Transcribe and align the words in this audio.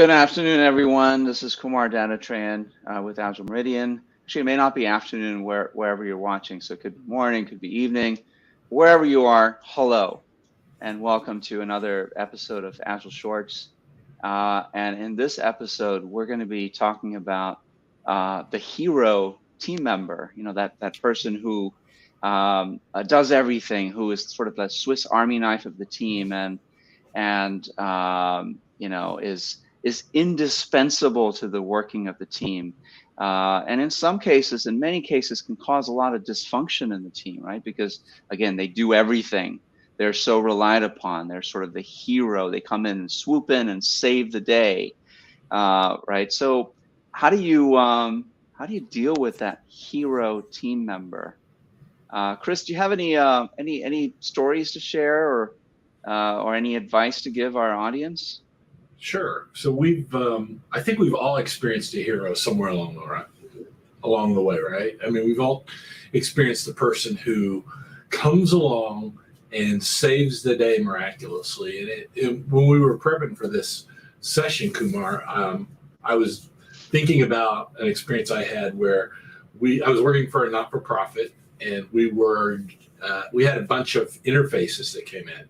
Good 0.00 0.08
afternoon, 0.08 0.60
everyone. 0.60 1.24
This 1.24 1.42
is 1.42 1.54
Kumar 1.54 1.90
Dattatreyan 1.90 2.70
uh, 2.86 3.02
with 3.02 3.18
Agile 3.18 3.44
Meridian. 3.44 4.00
Actually, 4.24 4.40
it 4.40 4.44
may 4.44 4.56
not 4.56 4.74
be 4.74 4.86
afternoon 4.86 5.42
where, 5.42 5.70
wherever 5.74 6.06
you're 6.06 6.16
watching, 6.16 6.62
so 6.62 6.72
it 6.72 6.80
could 6.80 6.94
be 6.94 7.06
morning, 7.06 7.44
could 7.44 7.60
be 7.60 7.80
evening. 7.80 8.18
Wherever 8.70 9.04
you 9.04 9.26
are, 9.26 9.58
hello, 9.62 10.22
and 10.80 11.02
welcome 11.02 11.42
to 11.42 11.60
another 11.60 12.14
episode 12.16 12.64
of 12.64 12.80
Agile 12.86 13.10
Shorts. 13.10 13.68
Uh, 14.24 14.62
and 14.72 14.98
in 14.98 15.16
this 15.16 15.38
episode, 15.38 16.02
we're 16.02 16.24
going 16.24 16.40
to 16.40 16.46
be 16.46 16.70
talking 16.70 17.16
about 17.16 17.60
uh, 18.06 18.44
the 18.50 18.56
hero 18.56 19.38
team 19.58 19.82
member. 19.82 20.32
You 20.34 20.44
know 20.44 20.54
that 20.54 20.80
that 20.80 20.98
person 21.02 21.34
who 21.34 21.74
um, 22.22 22.80
uh, 22.94 23.02
does 23.02 23.32
everything, 23.32 23.90
who 23.92 24.12
is 24.12 24.26
sort 24.30 24.48
of 24.48 24.56
the 24.56 24.68
Swiss 24.68 25.04
Army 25.04 25.38
knife 25.38 25.66
of 25.66 25.76
the 25.76 25.84
team, 25.84 26.32
and 26.32 26.58
and 27.14 27.68
um, 27.78 28.60
you 28.78 28.88
know 28.88 29.18
is 29.18 29.58
is 29.82 30.04
indispensable 30.12 31.32
to 31.32 31.48
the 31.48 31.62
working 31.62 32.08
of 32.08 32.18
the 32.18 32.26
team. 32.26 32.74
Uh, 33.18 33.64
and 33.66 33.80
in 33.80 33.90
some 33.90 34.18
cases, 34.18 34.66
in 34.66 34.78
many 34.78 35.00
cases, 35.00 35.42
can 35.42 35.56
cause 35.56 35.88
a 35.88 35.92
lot 35.92 36.14
of 36.14 36.24
dysfunction 36.24 36.94
in 36.94 37.02
the 37.04 37.10
team, 37.10 37.42
right? 37.42 37.62
Because 37.62 38.00
again, 38.30 38.56
they 38.56 38.66
do 38.66 38.94
everything 38.94 39.60
they're 40.00 40.14
so 40.14 40.38
relied 40.38 40.82
upon. 40.82 41.28
They're 41.28 41.42
sort 41.42 41.62
of 41.62 41.74
the 41.74 41.82
hero. 41.82 42.50
They 42.50 42.62
come 42.62 42.86
in 42.86 43.00
and 43.00 43.12
swoop 43.12 43.50
in 43.50 43.68
and 43.68 43.84
save 43.84 44.32
the 44.32 44.40
day, 44.40 44.94
uh, 45.50 45.98
right? 46.08 46.32
So, 46.32 46.72
how 47.12 47.28
do 47.28 47.38
you 47.38 47.76
um, 47.76 48.24
how 48.54 48.64
do 48.64 48.72
you 48.72 48.80
deal 48.80 49.14
with 49.14 49.36
that 49.40 49.60
hero 49.68 50.40
team 50.40 50.86
member? 50.86 51.36
Uh, 52.08 52.36
Chris, 52.36 52.64
do 52.64 52.72
you 52.72 52.78
have 52.78 52.92
any 52.92 53.18
uh, 53.18 53.48
any 53.58 53.84
any 53.84 54.14
stories 54.20 54.72
to 54.72 54.80
share 54.80 55.28
or 55.28 55.54
uh, 56.08 56.44
or 56.44 56.54
any 56.54 56.76
advice 56.76 57.20
to 57.24 57.30
give 57.30 57.54
our 57.54 57.74
audience? 57.74 58.40
Sure. 59.00 59.48
So 59.54 59.72
we've 59.72 60.14
um, 60.14 60.62
I 60.72 60.80
think 60.80 60.98
we've 60.98 61.14
all 61.14 61.38
experienced 61.38 61.94
a 61.94 62.02
hero 62.02 62.34
somewhere 62.34 62.68
along 62.68 62.94
the 62.94 63.06
right, 63.06 63.24
along 64.04 64.34
the 64.34 64.42
way, 64.42 64.58
right? 64.58 64.96
I 65.04 65.08
mean, 65.08 65.24
we've 65.24 65.40
all 65.40 65.64
experienced 66.12 66.66
the 66.66 66.74
person 66.74 67.16
who 67.16 67.64
comes 68.10 68.52
along 68.52 69.18
and 69.52 69.82
saves 69.82 70.42
the 70.42 70.54
day 70.54 70.78
miraculously. 70.78 71.80
And 71.80 71.88
it, 71.88 72.10
it, 72.14 72.48
when 72.48 72.66
we 72.66 72.78
were 72.78 72.98
prepping 72.98 73.36
for 73.36 73.48
this 73.48 73.86
session, 74.20 74.70
Kumar, 74.70 75.24
um, 75.26 75.66
I 76.04 76.14
was 76.14 76.50
thinking 76.72 77.22
about 77.22 77.72
an 77.78 77.88
experience 77.88 78.30
I 78.30 78.44
had 78.44 78.76
where 78.76 79.12
we 79.58 79.82
I 79.82 79.88
was 79.88 80.02
working 80.02 80.30
for 80.30 80.44
a 80.44 80.50
not 80.50 80.70
for 80.70 80.78
profit, 80.78 81.34
and 81.62 81.88
we 81.90 82.12
were 82.12 82.60
uh, 83.02 83.22
we 83.32 83.46
had 83.46 83.56
a 83.56 83.62
bunch 83.62 83.96
of 83.96 84.10
interfaces 84.24 84.92
that 84.92 85.06
came 85.06 85.26
in, 85.26 85.48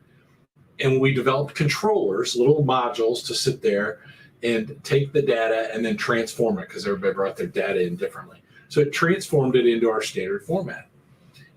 and 0.82 1.00
we 1.00 1.12
developed 1.12 1.54
controllers, 1.54 2.36
little 2.36 2.64
modules 2.64 3.26
to 3.26 3.34
sit 3.34 3.62
there 3.62 4.00
and 4.42 4.78
take 4.82 5.12
the 5.12 5.22
data 5.22 5.70
and 5.72 5.84
then 5.84 5.96
transform 5.96 6.58
it 6.58 6.68
because 6.68 6.86
everybody 6.86 7.12
brought 7.12 7.36
their 7.36 7.46
data 7.46 7.86
in 7.86 7.96
differently. 7.96 8.42
So 8.68 8.80
it 8.80 8.92
transformed 8.92 9.56
it 9.56 9.66
into 9.66 9.90
our 9.90 10.00
standard 10.00 10.44
format. 10.44 10.88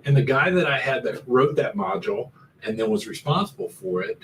And 0.05 0.17
the 0.17 0.23
guy 0.23 0.49
that 0.49 0.67
I 0.67 0.77
had 0.77 1.03
that 1.03 1.23
wrote 1.27 1.55
that 1.55 1.75
module 1.75 2.31
and 2.63 2.77
then 2.77 2.89
was 2.89 3.07
responsible 3.07 3.69
for 3.69 4.01
it, 4.01 4.19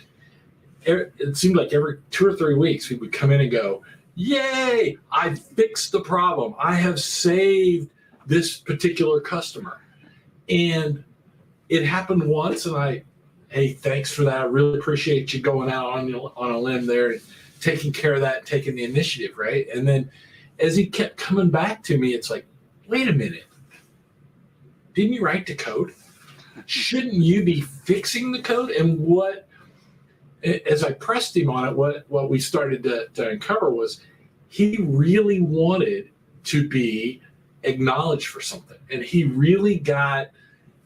it 0.83 1.37
seemed 1.37 1.55
like 1.55 1.73
every 1.73 1.99
two 2.09 2.27
or 2.27 2.33
three 2.33 2.55
weeks 2.55 2.87
he 2.87 2.95
would 2.95 3.11
come 3.11 3.31
in 3.31 3.41
and 3.41 3.51
go, 3.51 3.83
Yay, 4.15 4.97
I 5.11 5.35
fixed 5.35 5.93
the 5.93 6.01
problem. 6.01 6.53
I 6.59 6.75
have 6.75 6.99
saved 6.99 7.89
this 8.25 8.57
particular 8.57 9.21
customer. 9.21 9.79
And 10.49 11.03
it 11.69 11.85
happened 11.85 12.23
once, 12.23 12.65
and 12.65 12.75
I, 12.75 13.03
hey, 13.49 13.73
thanks 13.73 14.13
for 14.13 14.23
that. 14.23 14.41
I 14.41 14.43
really 14.45 14.77
appreciate 14.77 15.33
you 15.33 15.41
going 15.41 15.71
out 15.71 15.87
on, 15.87 16.13
on 16.13 16.51
a 16.51 16.59
limb 16.59 16.85
there 16.85 17.11
and 17.11 17.21
taking 17.59 17.91
care 17.91 18.13
of 18.13 18.21
that, 18.21 18.45
taking 18.45 18.75
the 18.75 18.83
initiative, 18.83 19.37
right? 19.37 19.67
And 19.73 19.87
then 19.87 20.09
as 20.59 20.75
he 20.75 20.85
kept 20.85 21.17
coming 21.17 21.49
back 21.49 21.83
to 21.83 21.97
me, 21.97 22.13
it's 22.13 22.29
like, 22.29 22.45
wait 22.87 23.07
a 23.07 23.13
minute 23.13 23.45
didn't 24.99 25.13
you 25.13 25.21
write 25.21 25.45
the 25.45 25.55
code? 25.55 25.93
Shouldn't 26.65 27.13
you 27.13 27.43
be 27.43 27.61
fixing 27.61 28.31
the 28.31 28.41
code? 28.41 28.71
And 28.71 28.99
what, 28.99 29.47
as 30.43 30.83
I 30.83 30.91
pressed 30.91 31.37
him 31.37 31.49
on 31.49 31.67
it, 31.67 31.75
what, 31.75 32.05
what 32.09 32.29
we 32.29 32.39
started 32.39 32.83
to, 32.83 33.07
to 33.13 33.29
uncover 33.29 33.69
was 33.69 34.01
he 34.49 34.77
really 34.81 35.39
wanted 35.39 36.09
to 36.45 36.67
be 36.67 37.21
acknowledged 37.63 38.27
for 38.27 38.41
something. 38.41 38.77
And 38.91 39.01
he 39.01 39.23
really 39.23 39.79
got 39.79 40.31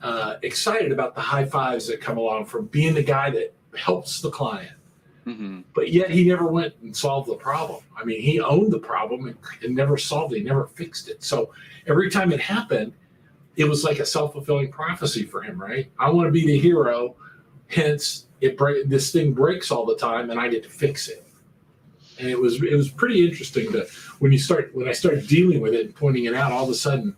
uh, 0.04 0.36
excited 0.42 0.92
about 0.92 1.16
the 1.16 1.22
high 1.22 1.46
fives 1.46 1.88
that 1.88 2.02
come 2.02 2.18
along 2.18 2.46
from 2.46 2.66
being 2.68 2.94
the 2.94 3.04
guy 3.04 3.30
that 3.32 3.54
helps 3.76 4.22
the 4.22 4.30
client. 4.30 4.74
Mm-hmm. 5.26 5.62
But 5.74 5.92
yet 5.92 6.12
he 6.12 6.28
never 6.28 6.46
went 6.48 6.74
and 6.82 6.96
solved 6.96 7.30
the 7.30 7.36
problem. 7.36 7.82
I 7.98 8.04
mean, 8.04 8.22
he 8.22 8.42
owned 8.42 8.74
the 8.74 8.80
problem 8.80 9.28
and, 9.28 9.38
and 9.64 9.74
never 9.74 9.98
solved 9.98 10.34
it, 10.34 10.40
he 10.40 10.44
never 10.44 10.68
fixed 10.68 11.08
it. 11.08 11.24
So 11.24 11.54
every 11.88 12.12
time 12.12 12.34
it 12.34 12.42
happened, 12.42 12.92
it 13.56 13.64
was 13.64 13.86
like 13.86 14.00
a 14.00 14.06
self-fulfilling 14.06 14.72
prophecy 14.72 15.24
for 15.24 15.42
him, 15.42 15.60
right? 15.60 15.90
I 15.98 16.10
want 16.10 16.28
to 16.28 16.32
be 16.32 16.46
the 16.46 16.60
hero, 16.60 17.16
hence 17.68 18.28
it 18.42 18.58
break 18.58 18.90
this 18.90 19.14
thing 19.14 19.32
breaks 19.32 19.72
all 19.72 19.86
the 19.86 19.96
time 19.96 20.30
and 20.30 20.40
I 20.40 20.50
get 20.50 20.64
to 20.64 20.70
fix 20.70 21.08
it. 21.08 21.26
And 22.20 22.30
it 22.30 22.38
was 22.38 22.62
it 22.62 22.76
was 22.76 22.90
pretty 22.90 23.26
interesting 23.26 23.72
to 23.72 23.88
when 24.20 24.34
you 24.34 24.38
start 24.38 24.76
when 24.76 24.90
I 24.90 24.92
started 24.92 25.28
dealing 25.28 25.62
with 25.62 25.74
it 25.74 25.86
and 25.86 25.96
pointing 25.96 26.26
it 26.26 26.34
out, 26.34 26.52
all 26.52 26.66
of 26.66 26.70
a 26.70 26.76
sudden 26.76 27.16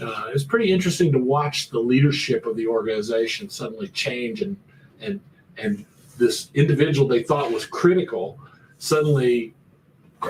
uh, 0.00 0.26
it 0.28 0.32
was 0.32 0.44
pretty 0.44 0.72
interesting 0.72 1.12
to 1.12 1.18
watch 1.18 1.70
the 1.70 1.78
leadership 1.78 2.46
of 2.46 2.56
the 2.56 2.66
organization 2.66 3.48
suddenly 3.48 3.88
change 3.88 4.42
and 4.42 4.56
and 5.00 5.20
and 5.58 5.84
this 6.18 6.50
individual 6.54 7.06
they 7.06 7.22
thought 7.22 7.50
was 7.52 7.66
critical 7.66 8.38
suddenly 8.78 9.54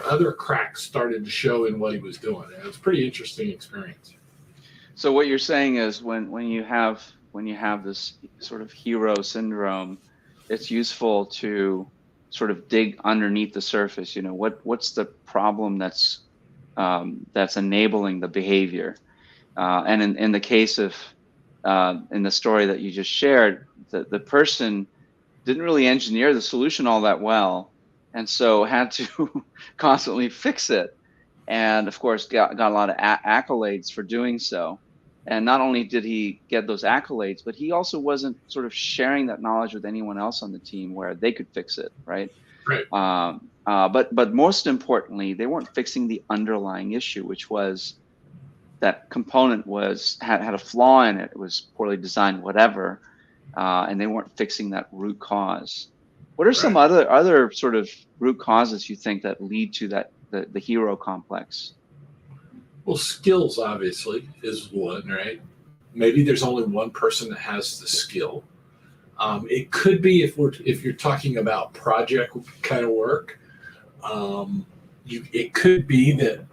other 0.01 0.33
cracks 0.33 0.83
started 0.83 1.25
to 1.25 1.31
show 1.31 1.67
in 1.67 1.78
what 1.78 1.93
he 1.93 1.99
was 1.99 2.17
doing. 2.19 2.49
It 2.59 2.67
was 2.67 2.77
a 2.77 2.81
pretty 2.81 3.05
interesting 3.05 3.51
experience. 3.51 4.15
So 4.95 5.12
what 5.12 5.27
you're 5.27 5.39
saying 5.39 5.77
is 5.77 6.03
when 6.03 6.31
when 6.31 6.47
you 6.49 6.62
have 6.65 7.03
when 7.33 7.47
you 7.47 7.56
have 7.56 7.83
this 7.84 8.15
sort 8.39 8.62
of 8.62 8.71
hero 8.71 9.21
syndrome, 9.22 9.99
it's 10.49 10.71
useful 10.71 11.27
to 11.27 11.87
sort 12.31 12.51
of 12.51 12.69
dig 12.69 13.01
underneath 13.05 13.53
the 13.53 13.61
surface. 13.61 14.15
You 14.15 14.22
know, 14.22 14.34
what 14.34 14.61
what's 14.65 14.93
the 14.93 15.06
problem 15.06 15.78
that's 15.78 16.21
um, 16.77 17.27
that's 17.33 17.56
enabling 17.56 18.21
the 18.21 18.28
behavior? 18.28 18.97
Uh, 19.57 19.85
and 19.87 20.03
in, 20.03 20.17
in 20.17 20.33
the 20.33 20.41
case 20.41 20.79
of 20.79 20.95
uh, 21.65 22.01
in 22.11 22.23
the 22.23 22.31
story 22.31 22.67
that 22.67 22.81
you 22.81 22.91
just 22.91 23.11
shared, 23.11 23.67
the, 23.91 24.05
the 24.05 24.19
person 24.19 24.87
didn't 25.45 25.63
really 25.63 25.87
engineer 25.87 26.35
the 26.35 26.41
solution 26.41 26.87
all 26.87 27.03
that 27.03 27.21
well, 27.21 27.71
and 28.15 28.29
so 28.29 28.65
had 28.65 28.91
to 28.93 29.45
constantly 29.77 30.29
fix 30.29 30.71
it. 30.71 30.97
And 31.49 31.89
of 31.89 31.99
course 31.99 32.27
got, 32.27 32.57
got 32.57 32.71
a 32.71 32.75
lot 32.75 32.91
of 32.91 32.97
a- 32.97 33.21
accolades 33.27 33.93
for 33.93 34.03
doing 34.03 34.39
so. 34.39 34.79
And 35.27 35.45
not 35.45 35.61
only 35.61 35.84
did 35.84 36.05
he 36.05 36.41
get 36.49 36.67
those 36.67 36.83
accolades 36.83 37.45
but 37.45 37.55
he 37.55 37.73
also 37.73 37.99
wasn't 37.99 38.37
sort 38.51 38.65
of 38.65 38.75
sharing 38.75 39.27
that 39.27 39.41
knowledge 39.41 39.75
with 39.75 39.84
anyone 39.84 40.19
else 40.19 40.43
on 40.43 40.53
the 40.53 40.59
team 40.59 40.95
where 40.95 41.15
they 41.15 41.33
could 41.33 41.49
fix 41.49 41.79
it 41.79 41.93
right? 42.07 42.33
Right. 42.67 42.87
Um, 42.93 43.49
uh, 43.67 43.89
but 43.89 44.15
but 44.15 44.33
most 44.34 44.67
importantly 44.67 45.33
they 45.33 45.47
weren't 45.47 45.73
fixing 45.75 46.09
the 46.09 46.23
underlying 46.31 46.93
issue 46.93 47.25
which 47.25 47.51
was 47.51 47.95
that 48.82 49.09
component 49.10 49.66
was 49.66 50.19
had, 50.20 50.43
had 50.43 50.54
a 50.54 50.59
flaw 50.59 51.04
in 51.04 51.19
it 51.19 51.31
it 51.32 51.38
was 51.38 51.69
poorly 51.76 51.97
designed 51.97 52.43
whatever 52.43 53.00
uh, 53.56 53.87
and 53.88 54.00
they 54.00 54.06
weren't 54.06 54.31
fixing 54.37 54.70
that 54.70 54.88
root 54.93 55.19
cause 55.19 55.88
what 56.37 56.47
are 56.47 56.50
right. 56.50 56.56
some 56.56 56.76
other 56.76 57.10
other 57.10 57.50
sort 57.50 57.75
of 57.75 57.88
root 58.19 58.38
causes 58.38 58.88
you 58.88 58.97
think 58.97 59.22
that 59.22 59.42
lead 59.42 59.72
to 59.75 59.88
that 59.88 60.12
the, 60.32 60.47
the 60.50 60.59
hero 60.59 60.97
complex? 60.97 61.75
Well, 62.84 62.97
skills 62.97 63.59
obviously 63.59 64.28
is 64.42 64.72
one, 64.72 65.06
right? 65.06 65.41
Maybe 65.95 66.24
there's 66.24 66.42
only 66.42 66.65
one 66.65 66.91
person 66.91 67.28
that 67.28 67.39
has 67.39 67.78
the 67.78 67.86
skill. 67.86 68.42
Um, 69.21 69.47
it 69.48 69.71
could 69.71 70.03
be 70.03 70.22
if 70.24 70.36
we're 70.36 70.53
if 70.65 70.83
you're 70.83 70.95
talking 70.95 71.36
about 71.36 71.74
project 71.74 72.36
kind 72.62 72.84
of 72.84 72.91
work. 72.91 73.39
Um, 74.03 74.66
you, 75.04 75.24
it 75.33 75.53
could 75.53 75.86
be 75.86 76.12
that 76.12 76.45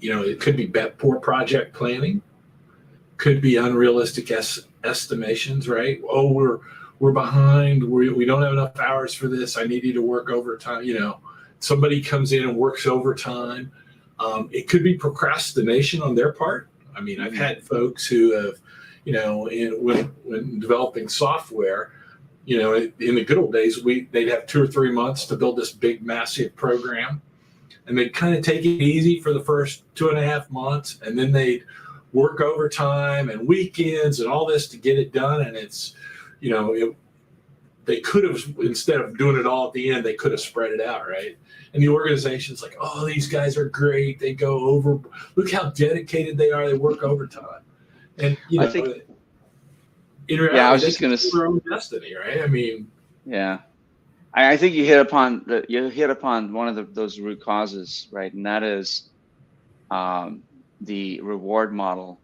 you 0.00 0.14
know 0.14 0.22
it 0.22 0.40
could 0.40 0.56
be 0.56 0.66
poor 0.66 1.20
project 1.20 1.74
planning, 1.74 2.22
could 3.16 3.40
be 3.40 3.56
unrealistic 3.56 4.30
es- 4.30 4.66
estimations, 4.84 5.68
right? 5.68 6.00
Oh, 6.08 6.32
we're 6.32 6.60
we're 7.00 7.12
behind. 7.12 7.82
We, 7.82 8.10
we 8.10 8.24
don't 8.24 8.42
have 8.42 8.52
enough 8.52 8.78
hours 8.78 9.14
for 9.14 9.26
this. 9.26 9.56
I 9.56 9.64
need 9.64 9.84
you 9.84 9.92
to 9.94 10.02
work 10.02 10.30
overtime. 10.30 10.84
You 10.84 10.98
know, 10.98 11.20
somebody 11.58 12.02
comes 12.02 12.32
in 12.32 12.46
and 12.46 12.56
works 12.56 12.86
overtime. 12.86 13.72
Um, 14.18 14.48
it 14.52 14.68
could 14.68 14.84
be 14.84 14.94
procrastination 14.94 16.02
on 16.02 16.14
their 16.14 16.32
part. 16.32 16.68
I 16.94 17.00
mean, 17.00 17.20
I've 17.20 17.34
had 17.34 17.62
folks 17.62 18.06
who 18.06 18.32
have, 18.32 18.54
you 19.04 19.14
know, 19.14 19.46
in, 19.46 19.82
when 19.82 20.06
when 20.24 20.60
developing 20.60 21.08
software, 21.08 21.92
you 22.44 22.58
know, 22.58 22.74
in 22.74 23.14
the 23.14 23.24
good 23.24 23.38
old 23.38 23.52
days, 23.52 23.82
we 23.82 24.02
they'd 24.12 24.28
have 24.28 24.46
two 24.46 24.62
or 24.62 24.66
three 24.66 24.92
months 24.92 25.24
to 25.26 25.36
build 25.36 25.56
this 25.56 25.72
big, 25.72 26.04
massive 26.04 26.54
program, 26.54 27.22
and 27.90 27.98
they'd 27.98 28.14
kind 28.14 28.36
of 28.36 28.42
take 28.44 28.60
it 28.60 28.68
easy 28.68 29.18
for 29.20 29.32
the 29.32 29.40
first 29.40 29.82
two 29.96 30.08
and 30.10 30.18
a 30.18 30.22
half 30.22 30.48
months, 30.48 31.00
and 31.04 31.18
then 31.18 31.32
they'd 31.32 31.64
work 32.12 32.40
overtime 32.40 33.28
and 33.30 33.46
weekends 33.46 34.20
and 34.20 34.30
all 34.30 34.46
this 34.46 34.68
to 34.68 34.76
get 34.76 34.96
it 34.96 35.12
done. 35.12 35.42
And 35.42 35.56
it's, 35.56 35.94
you 36.38 36.50
know, 36.50 36.72
it, 36.72 36.94
they 37.84 37.98
could 38.00 38.22
have 38.22 38.40
instead 38.60 39.00
of 39.00 39.18
doing 39.18 39.36
it 39.36 39.46
all 39.46 39.66
at 39.66 39.72
the 39.72 39.90
end, 39.90 40.04
they 40.06 40.14
could 40.14 40.30
have 40.30 40.40
spread 40.40 40.70
it 40.70 40.80
out, 40.80 41.08
right? 41.08 41.36
And 41.74 41.82
the 41.82 41.88
organization's 41.88 42.62
like, 42.62 42.76
oh, 42.80 43.04
these 43.04 43.28
guys 43.28 43.56
are 43.56 43.68
great. 43.68 44.20
They 44.20 44.34
go 44.34 44.60
over. 44.68 45.00
Look 45.34 45.50
how 45.50 45.70
dedicated 45.70 46.38
they 46.38 46.52
are. 46.52 46.68
They 46.68 46.78
work 46.78 47.02
overtime. 47.02 47.62
And 48.18 48.38
you 48.48 48.60
know, 48.60 48.66
I 48.66 48.70
think- 48.70 49.02
in 50.28 50.38
reality, 50.38 50.56
Yeah, 50.58 50.68
I 50.68 50.72
was 50.72 50.82
just 50.82 51.00
gonna 51.00 51.16
control 51.18 51.40
their 51.40 51.48
own 51.48 51.62
destiny, 51.68 52.14
right? 52.14 52.40
I 52.42 52.46
mean, 52.46 52.88
Yeah, 53.26 53.58
I, 54.32 54.56
think 54.56 54.74
you 54.74 54.84
hit 54.84 55.00
upon 55.00 55.42
the 55.46 55.64
you 55.68 55.88
hit 55.88 56.10
upon 56.10 56.52
one 56.52 56.68
of 56.68 56.76
the, 56.76 56.84
those 56.84 57.18
root 57.18 57.40
causes, 57.40 58.06
right? 58.10 58.32
And 58.32 58.46
that 58.46 58.62
is 58.62 59.08
um, 59.90 60.42
the 60.80 61.20
reward 61.20 61.72
model 61.72 62.20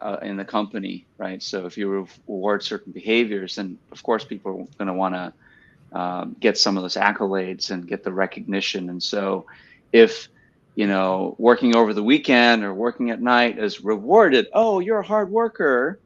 uh, 0.00 0.18
in 0.22 0.36
the 0.36 0.44
company, 0.44 1.06
right? 1.16 1.42
So 1.42 1.66
if 1.66 1.76
you 1.76 1.88
re- 1.88 2.10
reward 2.28 2.62
certain 2.62 2.92
behaviors, 2.92 3.56
then 3.56 3.78
of 3.90 4.02
course 4.02 4.24
people 4.24 4.52
are 4.52 4.76
going 4.76 4.86
to 4.86 4.92
want 4.92 5.14
to 5.14 5.98
um, 5.98 6.36
get 6.38 6.58
some 6.58 6.76
of 6.76 6.82
those 6.82 6.96
accolades 6.96 7.70
and 7.70 7.86
get 7.88 8.04
the 8.04 8.12
recognition. 8.12 8.90
And 8.90 9.02
so 9.02 9.46
if 9.92 10.28
you 10.76 10.86
know 10.86 11.34
working 11.38 11.74
over 11.74 11.92
the 11.92 12.02
weekend 12.02 12.62
or 12.62 12.72
working 12.74 13.10
at 13.10 13.20
night 13.20 13.58
is 13.58 13.80
rewarded, 13.82 14.46
oh, 14.52 14.78
you're 14.78 15.00
a 15.00 15.06
hard 15.06 15.30
worker. 15.30 15.98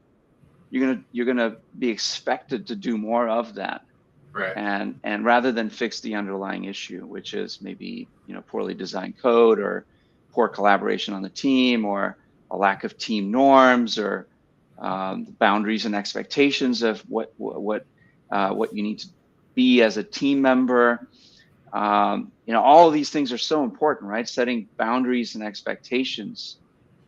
You're 0.71 0.87
gonna 0.87 1.03
you're 1.11 1.27
gonna 1.27 1.57
be 1.77 1.89
expected 1.89 2.65
to 2.67 2.75
do 2.75 2.97
more 2.97 3.29
of 3.29 3.53
that 3.55 3.83
right, 4.33 4.57
and 4.57 4.99
and 5.03 5.25
rather 5.25 5.51
than 5.51 5.69
fix 5.69 6.01
the 6.01 6.15
underlying 6.15 6.65
issue 6.65 7.05
which 7.05 7.33
is 7.33 7.61
maybe 7.61 8.09
you 8.25 8.33
know 8.33 8.41
poorly 8.41 8.73
designed 8.73 9.17
code 9.21 9.59
or 9.59 9.85
poor 10.31 10.47
collaboration 10.47 11.13
on 11.13 11.21
the 11.21 11.29
team 11.29 11.85
or 11.85 12.17
a 12.51 12.57
lack 12.57 12.83
of 12.83 12.97
team 12.97 13.31
norms 13.31 13.97
or 13.97 14.27
um, 14.79 15.25
boundaries 15.39 15.85
and 15.85 15.95
expectations 15.95 16.83
of 16.83 17.01
what 17.01 17.33
what 17.37 17.85
uh, 18.31 18.51
what 18.51 18.73
you 18.73 18.83
need 18.83 18.99
to 18.99 19.07
be 19.55 19.81
as 19.81 19.97
a 19.97 20.03
team 20.03 20.41
member 20.41 21.07
um, 21.73 22.31
you 22.45 22.53
know 22.53 22.61
all 22.61 22.87
of 22.87 22.93
these 22.93 23.09
things 23.09 23.31
are 23.31 23.37
so 23.37 23.63
important 23.63 24.09
right? 24.09 24.27
Setting 24.27 24.67
boundaries 24.77 25.35
and 25.35 25.43
expectations 25.43 26.57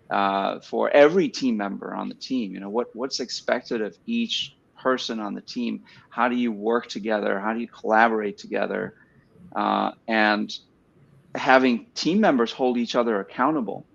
uh, 0.09 0.59
for 0.59 0.89
every 0.91 1.29
team 1.29 1.57
member 1.57 1.93
on 1.93 2.09
the 2.09 2.15
team 2.15 2.53
you 2.53 2.59
know 2.59 2.69
what 2.69 2.87
what's 2.93 3.19
expected 3.19 3.81
of 3.81 3.97
each 4.05 4.54
person 4.85 5.19
on 5.19 5.33
the 5.35 5.41
team. 5.41 5.83
How 6.09 6.29
do 6.29 6.35
you 6.37 6.51
work 6.53 6.87
together? 6.87 7.39
How 7.39 7.53
do 7.53 7.61
you 7.61 7.67
collaborate 7.67 8.37
together? 8.37 8.95
Uh, 9.55 9.91
and 10.07 10.51
having 11.35 11.87
team 11.95 12.21
members 12.21 12.51
hold 12.51 12.77
each 12.77 12.95
other 12.95 13.19
accountable 13.21 13.87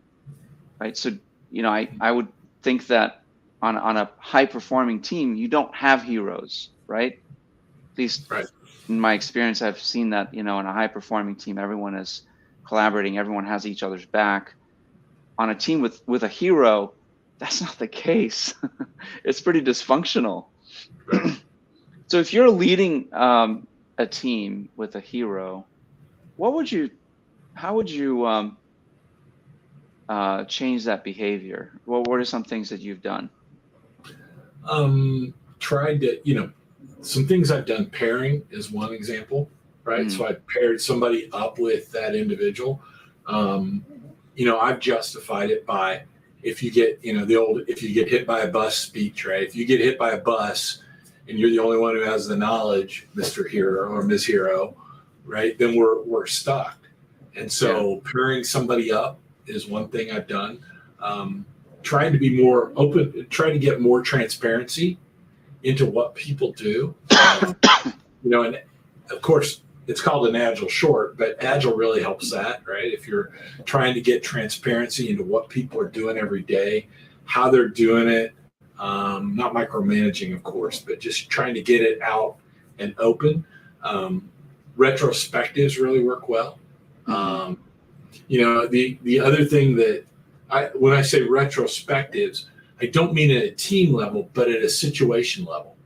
right? 0.81 0.97
So 0.97 1.11
you 1.51 1.63
know 1.63 1.71
i, 1.71 1.89
I 2.01 2.11
would 2.13 2.29
think 2.63 2.89
that 2.89 3.23
on, 3.63 3.77
on 3.79 3.97
a 3.97 4.11
high 4.19 4.47
performing 4.47 5.03
team 5.03 5.35
you 5.37 5.49
don't 5.49 5.75
have 5.75 6.03
heroes 6.03 6.71
right? 6.89 7.15
At 7.93 7.99
least 7.99 8.31
Right. 8.31 8.47
in 8.89 9.01
my 9.01 9.15
experience 9.15 9.63
i've 9.63 9.81
seen 9.81 10.11
that 10.11 10.35
you 10.35 10.45
know 10.45 10.61
in 10.61 10.67
a 10.67 10.73
high 10.73 10.89
performing 10.89 11.37
team 11.37 11.59
everyone 11.59 11.95
is 11.97 12.23
collaborating 12.69 13.19
everyone 13.19 13.47
has 13.47 13.67
each 13.67 13.83
other's 13.83 14.07
back. 14.07 14.55
On 15.39 15.51
a 15.51 15.55
team 15.55 15.81
with 15.83 16.03
with 16.07 16.23
a 16.25 16.29
hero 16.29 16.95
that's 17.39 17.63
not 17.63 17.79
the 17.79 17.89
case. 17.89 18.55
It's 19.25 19.41
pretty 19.41 19.63
dysfunctional 19.63 20.47
so 22.07 22.19
if 22.19 22.33
you're 22.33 22.51
leading 22.51 23.09
um, 23.13 23.67
a 23.99 24.07
team 24.07 24.69
with 24.77 24.95
a 24.97 25.01
hero, 25.01 25.67
what 26.37 26.55
would 26.55 26.71
you, 26.71 26.91
how 27.55 27.75
would 27.75 27.91
you 27.91 28.27
um, 28.27 28.57
uh, 30.09 30.45
change 30.45 30.85
that 30.85 31.05
behavior? 31.05 31.73
What 31.85 32.09
what 32.09 32.19
are 32.21 32.25
some 32.25 32.45
things 32.45 32.71
that 32.71 32.81
you've 32.81 33.03
done? 33.03 33.31
um, 34.69 35.35
tried 35.59 36.01
to, 36.01 36.21
you 36.25 36.35
know, 36.35 36.51
some 37.03 37.27
things 37.27 37.51
I've 37.51 37.67
done. 37.67 37.87
Pairing 37.87 38.43
is 38.51 38.71
one 38.71 38.93
example, 38.93 39.49
right? 39.85 40.07
Mhm. 40.07 40.17
So 40.17 40.27
I 40.27 40.37
paired 40.53 40.81
somebody 40.81 41.31
up 41.33 41.59
with 41.59 41.91
that 41.93 42.15
individual. 42.15 42.83
Um, 43.27 43.85
you 44.35 44.47
know, 44.47 44.59
I've 44.59 44.81
justified 44.81 45.51
it 45.51 45.67
by 45.67 46.03
if 46.43 46.63
you 46.63 46.71
get, 46.71 46.99
you 47.03 47.13
know, 47.13 47.25
the 47.25 47.37
old 47.37 47.63
if 47.69 47.83
you 47.83 47.93
get 47.93 48.09
hit 48.09 48.27
by 48.27 48.41
a 48.41 48.49
bus 48.49 48.77
speech, 48.77 49.27
right? 49.27 49.43
If 49.43 49.55
you 49.55 49.67
get 49.67 49.81
hit 49.81 49.99
by 49.99 50.13
a 50.13 50.19
bus 50.19 50.83
and 51.29 51.39
you're 51.39 51.51
the 51.51 51.59
only 51.59 51.79
one 51.79 51.95
who 51.95 52.03
has 52.03 52.27
the 52.27 52.37
knowledge, 52.37 53.07
Mr. 53.15 53.49
Hero 53.49 53.91
or 53.91 54.03
Ms. 54.03 54.25
Hero, 54.25 54.77
right? 55.25 55.59
Then 55.59 55.77
we're 55.77 56.03
we're 56.03 56.27
stuck. 56.27 56.77
And 57.37 57.51
so 57.51 58.03
pairing 58.11 58.43
somebody 58.43 58.93
up 58.93 59.19
is 59.47 59.67
one 59.67 59.89
thing 59.89 60.11
I've 60.11 60.27
done. 60.27 60.65
Um, 61.01 61.47
trying 61.83 62.13
to 62.13 62.19
be 62.19 62.43
more 62.43 62.73
open, 62.77 63.27
trying 63.31 63.53
to 63.53 63.59
get 63.59 63.81
more 63.81 64.03
transparency 64.03 64.99
into 65.63 65.87
what 65.87 66.15
people 66.15 66.53
do. 66.53 66.95
Um, 67.43 67.57
you 68.23 68.31
know, 68.31 68.43
and 68.43 68.61
of 69.11 69.23
course, 69.23 69.63
it's 69.87 70.01
called 70.01 70.29
an 70.29 70.37
agile 70.37 70.69
short, 70.69 71.17
but 71.17 71.43
agile 71.43 71.75
really 71.75 72.03
helps 72.03 72.31
that, 72.31 72.63
right? 72.67 72.93
If 72.93 73.09
you're 73.09 73.33
trying 73.65 73.95
to 73.95 74.01
get 74.01 74.23
transparency 74.23 75.11
into 75.11 75.25
what 75.25 75.49
people 75.49 75.81
are 75.81 75.89
doing 75.89 76.17
every 76.17 76.43
day, 76.43 76.89
how 77.25 77.51
they're 77.51 77.69
doing 77.69 78.09
it, 78.09 78.33
um, 78.79 79.35
not 79.37 79.53
micromanaging, 79.53 80.35
of 80.35 80.43
course, 80.43 80.81
but 80.81 81.01
just 81.01 81.29
trying 81.29 81.55
to 81.55 81.63
get 81.63 81.83
it 81.83 82.01
out 82.03 82.37
and 82.79 82.95
open. 82.99 83.45
Um, 83.83 84.31
retrospectives 84.77 85.81
really 85.81 86.03
work 86.03 86.29
well. 86.29 86.59
Um, 87.07 87.59
you 88.29 88.41
know, 88.41 88.67
the 88.67 88.99
the 89.03 89.21
other 89.21 89.45
thing 89.45 89.77
that 89.77 90.05
I 90.51 90.67
when 90.75 90.93
I 90.93 91.03
say 91.03 91.21
retrospectives, 91.21 92.47
I 92.81 92.87
don't 92.87 93.13
mean 93.13 93.31
at 93.31 93.43
a 93.45 93.51
team 93.51 93.93
level, 93.93 94.31
but 94.35 94.49
at 94.49 94.63
a 94.63 94.69
situation 94.69 95.45
level, 95.45 95.77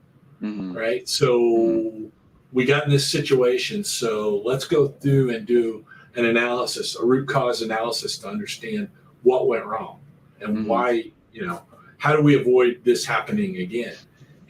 Mhm. 0.42 0.74
right? 0.74 1.08
So 1.08 2.10
we 2.54 2.64
got 2.64 2.84
in 2.84 2.90
this 2.90 3.06
situation, 3.06 3.82
so 3.84 4.40
let's 4.44 4.64
go 4.64 4.86
through 4.88 5.34
and 5.34 5.44
do 5.44 5.84
an 6.14 6.24
analysis, 6.24 6.94
a 6.96 7.04
root 7.04 7.28
cause 7.28 7.60
analysis 7.62 8.16
to 8.18 8.28
understand 8.28 8.88
what 9.24 9.48
went 9.48 9.66
wrong 9.66 9.98
and 10.40 10.58
Mhm. 10.58 10.66
why, 10.66 11.10
you 11.32 11.44
know, 11.44 11.62
how 11.98 12.14
do 12.14 12.22
we 12.22 12.36
avoid 12.36 12.80
this 12.84 13.04
happening 13.04 13.56
again? 13.56 13.96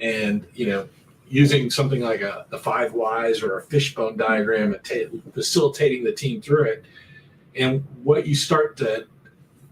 And, 0.00 0.44
you 0.54 0.66
know, 0.66 0.86
using 1.30 1.70
something 1.70 2.02
like 2.02 2.20
a, 2.20 2.44
the 2.50 2.58
five 2.58 2.92
whys 2.92 3.42
or 3.42 3.58
a 3.58 3.62
fishbone 3.62 4.18
diagram 4.18 4.74
and 4.74 4.84
ta- 4.84 5.30
facilitating 5.32 6.04
the 6.04 6.12
team 6.12 6.42
through 6.42 6.64
it. 6.64 6.84
And 7.56 7.84
what 8.02 8.26
you 8.26 8.34
start 8.34 8.76
to 8.78 9.06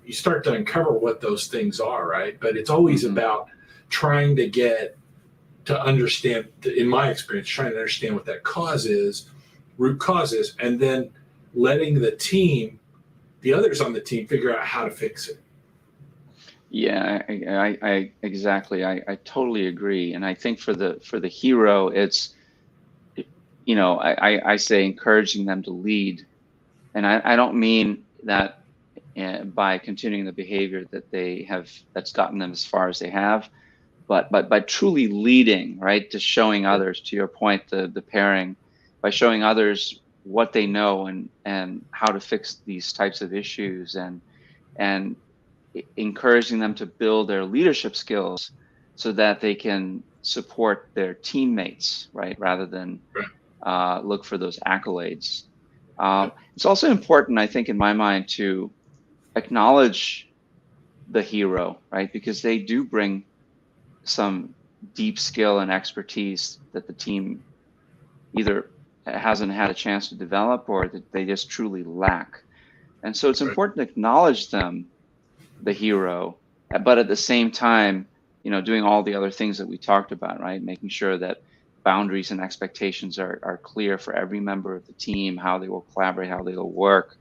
you 0.07 0.13
start 0.13 0.43
to 0.45 0.53
uncover 0.53 0.93
what 0.93 1.21
those 1.21 1.47
things 1.47 1.79
are, 1.79 2.09
right? 2.09 2.37
But 2.41 2.57
it's 2.57 2.71
always 2.71 3.05
Mhm. 3.05 3.11
about 3.11 3.49
trying 3.89 4.35
to 4.37 4.49
get 4.49 4.97
to 5.65 5.81
understand, 5.81 6.49
in 6.65 6.89
my 6.89 7.11
experience, 7.11 7.49
trying 7.49 7.73
to 7.73 7.77
understand 7.77 8.15
what 8.15 8.25
that 8.27 8.43
cause 8.43 8.87
is, 8.87 9.29
root 9.79 9.99
causes, 9.99 10.57
and 10.59 10.79
then 10.79 11.11
letting 11.55 12.01
the 12.01 12.13
team, 12.13 12.79
the 13.43 13.53
others 13.53 13.81
on 13.81 13.93
the 13.93 14.01
team, 14.01 14.27
figure 14.27 14.57
out 14.57 14.65
how 14.65 14.85
to 14.85 14.91
fix 14.91 15.29
it. 15.29 15.39
Yeah, 16.71 17.23
I, 17.29 17.33
I, 17.33 17.79
I 17.83 18.11
exactly. 18.23 18.83
I, 18.83 19.03
I 19.07 19.17
totally 19.25 19.67
agree, 19.67 20.15
and 20.15 20.25
I 20.25 20.33
think 20.33 20.59
for 20.59 20.73
the 20.73 20.99
for 21.05 21.21
the 21.21 21.29
hero, 21.29 21.89
it's 21.89 22.35
you 23.67 23.75
know 23.75 23.99
I, 23.99 24.53
I, 24.53 24.57
say 24.57 24.87
encouraging 24.87 25.45
them 25.45 25.63
to 25.65 25.71
lead, 25.71 26.25
and 26.95 27.07
I, 27.07 27.21
I 27.23 27.37
don't 27.37 27.57
mean 27.57 28.05
that 28.23 28.61
uh, 29.19 29.45
by 29.45 29.77
continuing 29.77 30.25
the 30.25 30.33
behavior 30.33 30.87
that 30.93 31.11
they 31.11 31.43
have 31.43 31.71
that's 31.93 32.11
gotten 32.11 32.39
them 32.39 32.53
as 32.53 32.65
far 32.65 32.89
as 32.89 32.99
they 32.99 33.11
have, 33.11 33.51
but 34.07 34.31
but 34.31 34.49
by 34.49 34.61
truly 34.61 35.09
leading, 35.09 35.79
right, 35.79 36.11
to 36.11 36.19
showing 36.19 36.67
others. 36.67 37.01
To 37.01 37.17
your 37.17 37.29
point, 37.29 37.69
the 37.69 37.87
the 37.89 38.03
pairing, 38.03 38.57
by 39.01 39.11
showing 39.11 39.43
others 39.43 40.01
what 40.25 40.53
they 40.53 40.67
know 40.67 41.07
and 41.07 41.29
and 41.45 41.85
how 41.91 42.13
to 42.13 42.21
fix 42.21 42.61
these 42.65 42.93
types 42.93 43.23
of 43.23 43.35
issues 43.35 43.95
and 43.95 44.21
and 44.77 45.17
encouraging 45.97 46.59
them 46.59 46.75
to 46.75 46.87
build 46.87 47.29
their 47.29 47.45
leadership 47.45 47.97
skills 47.97 48.51
so 48.97 49.13
that 49.13 49.41
they 49.41 49.55
can 49.55 50.03
support 50.23 50.89
their 50.95 51.15
teammates, 51.15 52.09
right, 52.13 52.39
rather 52.39 52.67
than 52.67 53.01
uh, 53.63 54.01
look 54.03 54.25
for 54.25 54.39
those 54.39 54.59
accolades. 54.61 55.45
Um, 55.99 56.33
it's 56.55 56.67
also 56.67 56.91
important, 56.91 57.39
I 57.39 57.47
think, 57.47 57.69
in 57.69 57.77
my 57.77 57.93
mind, 57.93 58.29
to 58.31 58.71
acknowledge 59.35 60.29
the 61.11 61.23
hero, 61.23 61.79
right, 61.91 62.13
because 62.13 62.43
they 62.43 62.59
do 62.59 62.85
bring 62.85 63.25
some 64.05 64.55
deep 64.95 65.19
skill 65.19 65.61
and 65.61 65.71
expertise 65.71 66.59
that 66.73 66.87
the 66.87 66.93
team 66.95 67.43
either 68.33 68.67
hasn't 69.07 69.53
had 69.53 69.71
a 69.71 69.75
chance 69.75 70.09
to 70.09 70.17
develop 70.17 70.69
or 70.69 70.89
that 70.89 71.05
they 71.13 71.25
just 71.25 71.51
truly 71.51 71.83
lack. 71.85 72.29
And 73.03 73.17
so 73.17 73.31
it's 73.31 73.41
Right. 73.43 73.43
important 73.43 73.77
to 73.79 73.91
acknowledge 73.93 74.51
them 74.51 74.87
the 75.61 75.73
hero, 75.73 76.39
but 76.85 76.99
at 76.99 77.09
the 77.09 77.17
same 77.17 77.51
time, 77.51 78.09
you 78.43 78.51
know, 78.51 78.61
doing 78.61 78.83
all 78.83 79.03
the 79.03 79.15
other 79.15 79.31
things 79.31 79.59
that 79.59 79.69
we 79.69 79.79
talked 79.79 80.13
about, 80.13 80.41
right? 80.41 80.63
Making 80.63 80.89
sure 80.89 81.17
that 81.19 81.39
boundaries 81.85 82.31
and 82.31 82.41
expectations 82.41 83.19
are, 83.19 83.41
are 83.43 83.61
clear 83.63 83.99
for 83.99 84.15
every 84.15 84.41
member 84.41 84.75
of 84.77 84.87
the 84.87 84.95
team, 84.95 85.37
how 85.37 85.59
they 85.59 85.69
will 85.69 85.87
collaborate, 85.93 86.31
how 86.31 86.43
they 86.43 86.57
will 86.57 86.73
work. 86.73 87.17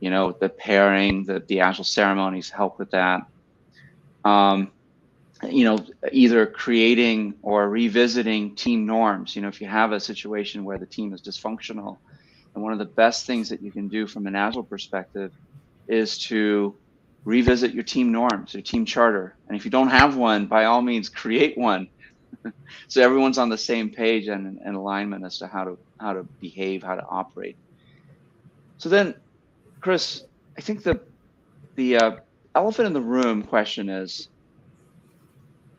You 0.00 0.10
know, 0.10 0.34
the 0.40 0.48
pairing, 0.48 1.24
the, 1.24 1.44
the 1.48 1.60
agile 1.60 1.84
ceremonies 1.84 2.50
help 2.50 2.78
with 2.78 2.90
that. 2.90 3.22
Um, 4.24 4.72
you 5.44 5.64
know, 5.64 5.78
either 6.12 6.46
creating 6.46 7.34
or 7.42 7.68
revisiting 7.68 8.56
team 8.56 8.86
norms. 8.86 9.34
You 9.36 9.42
know, 9.42 9.48
if 9.48 9.60
you 9.60 9.68
have 9.68 9.92
a 9.92 10.00
situation 10.00 10.64
where 10.64 10.78
the 10.78 10.86
team 10.86 11.12
is 11.14 11.22
dysfunctional, 11.22 11.98
and 12.54 12.62
one 12.64 12.72
of 12.72 12.78
the 12.78 12.84
best 12.86 13.26
things 13.26 13.50
that 13.50 13.62
you 13.62 13.72
can 13.72 13.88
do 13.88 14.06
from 14.06 14.26
an 14.26 14.36
agile 14.36 14.64
perspective 14.64 15.32
is 15.88 16.18
to 16.18 16.78
revisit 17.24 17.72
your 17.74 17.84
team 17.84 18.12
norms, 18.12 18.54
your 18.54 18.62
team 18.62 18.84
charter. 18.84 19.36
And 19.48 19.56
if 19.56 19.64
you 19.64 19.70
don't 19.70 19.88
have 19.88 20.16
one, 20.16 20.46
by 20.46 20.64
all 20.64 20.82
means, 20.82 21.08
create 21.08 21.56
one. 21.56 21.88
so 22.88 23.02
everyone's 23.02 23.38
on 23.38 23.48
the 23.48 23.58
same 23.58 23.90
page 23.90 24.28
and 24.28 24.58
in 24.64 24.74
alignment 24.74 25.24
as 25.24 25.38
to 25.38 25.48
how 25.48 25.64
to 25.64 25.78
how 26.00 26.14
to 26.14 26.24
behave, 26.40 26.82
how 26.82 26.96
to 26.96 27.04
operate. 27.08 27.58
So 28.78 28.88
then, 28.88 29.14
Chris, 29.80 30.22
I 30.58 30.62
think 30.62 30.82
the 30.82 31.00
the 31.76 31.96
uh, 31.96 32.12
elephant 32.54 32.86
in 32.86 32.92
the 32.92 33.02
room 33.02 33.42
question 33.42 33.88
is, 33.88 34.28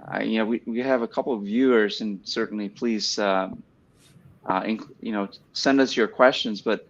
uh, 0.07 0.19
you 0.21 0.39
know, 0.39 0.45
we, 0.45 0.61
we 0.65 0.79
have 0.79 1.01
a 1.01 1.07
couple 1.07 1.33
of 1.33 1.43
viewers, 1.43 2.01
and 2.01 2.19
certainly 2.23 2.69
please, 2.69 3.19
um, 3.19 3.61
uh, 4.45 4.63
you 5.01 5.11
know, 5.11 5.29
send 5.53 5.79
us 5.79 5.95
your 5.95 6.07
questions. 6.07 6.61
But 6.61 6.87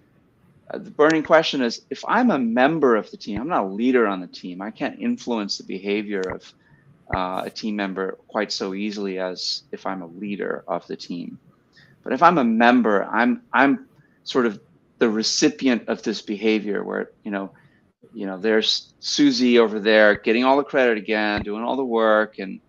uh, 0.69 0.77
the 0.77 0.91
burning 0.91 1.23
question 1.23 1.61
is, 1.61 1.81
if 1.89 2.03
I'm 2.07 2.31
a 2.31 2.39
member 2.39 2.95
of 2.95 3.11
the 3.11 3.17
team, 3.17 3.41
I'm 3.41 3.47
not 3.47 3.63
a 3.63 3.67
leader 3.67 4.07
on 4.07 4.21
the 4.21 4.27
team. 4.27 4.61
I 4.61 4.71
can't 4.71 4.99
influence 4.99 5.57
the 5.57 5.63
behavior 5.63 6.21
of 6.21 6.53
uh, 7.13 7.43
a 7.45 7.49
team 7.49 7.75
member 7.75 8.17
quite 8.27 8.51
so 8.51 8.73
easily 8.73 9.19
as 9.19 9.63
if 9.71 9.85
I'm 9.85 10.01
a 10.01 10.07
leader 10.07 10.63
of 10.67 10.87
the 10.87 10.95
team. 10.95 11.37
But 12.03 12.13
if 12.13 12.23
I'm 12.23 12.37
a 12.37 12.43
member, 12.43 13.03
I'm 13.05 13.41
I'm 13.53 13.87
sort 14.23 14.45
of 14.45 14.59
the 14.99 15.09
recipient 15.09 15.87
of 15.87 16.03
this 16.03 16.21
behavior 16.21 16.83
where 16.83 17.11
you 17.23 17.31
know 17.31 17.51
you 18.13 18.25
know 18.25 18.37
there's 18.37 18.93
susie 18.99 19.57
over 19.57 19.79
there 19.79 20.15
getting 20.15 20.43
all 20.43 20.57
the 20.57 20.63
credit 20.63 20.97
again 20.97 21.41
doing 21.41 21.63
all 21.63 21.75
the 21.75 21.83
work 21.83 22.39
and 22.39 22.59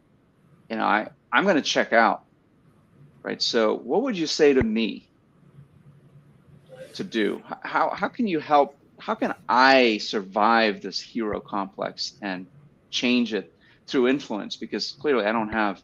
you 0.72 0.78
know 0.78 0.84
i 0.84 1.08
i'm 1.32 1.44
going 1.44 1.56
to 1.56 1.62
check 1.62 1.92
out 1.92 2.24
right? 3.22 3.40
So 3.40 3.76
what 3.78 4.02
would 4.02 4.18
you 4.18 4.26
say 4.26 4.52
to 4.52 4.62
me 4.62 5.06
to 6.94 7.04
do? 7.04 7.42
How 7.62 7.90
how 7.90 8.08
can 8.08 8.26
you 8.26 8.40
help 8.40 8.76
how 8.98 9.14
can 9.14 9.34
i 9.48 9.98
survive 9.98 10.80
this 10.80 11.00
hero 11.00 11.40
complex 11.40 12.14
and 12.22 12.46
change 12.90 13.34
it 13.34 13.52
through 13.86 14.08
influence? 14.08 14.56
Because 14.56 14.92
clearly 14.92 15.24
i 15.24 15.32
don't 15.32 15.48
have 15.48 15.82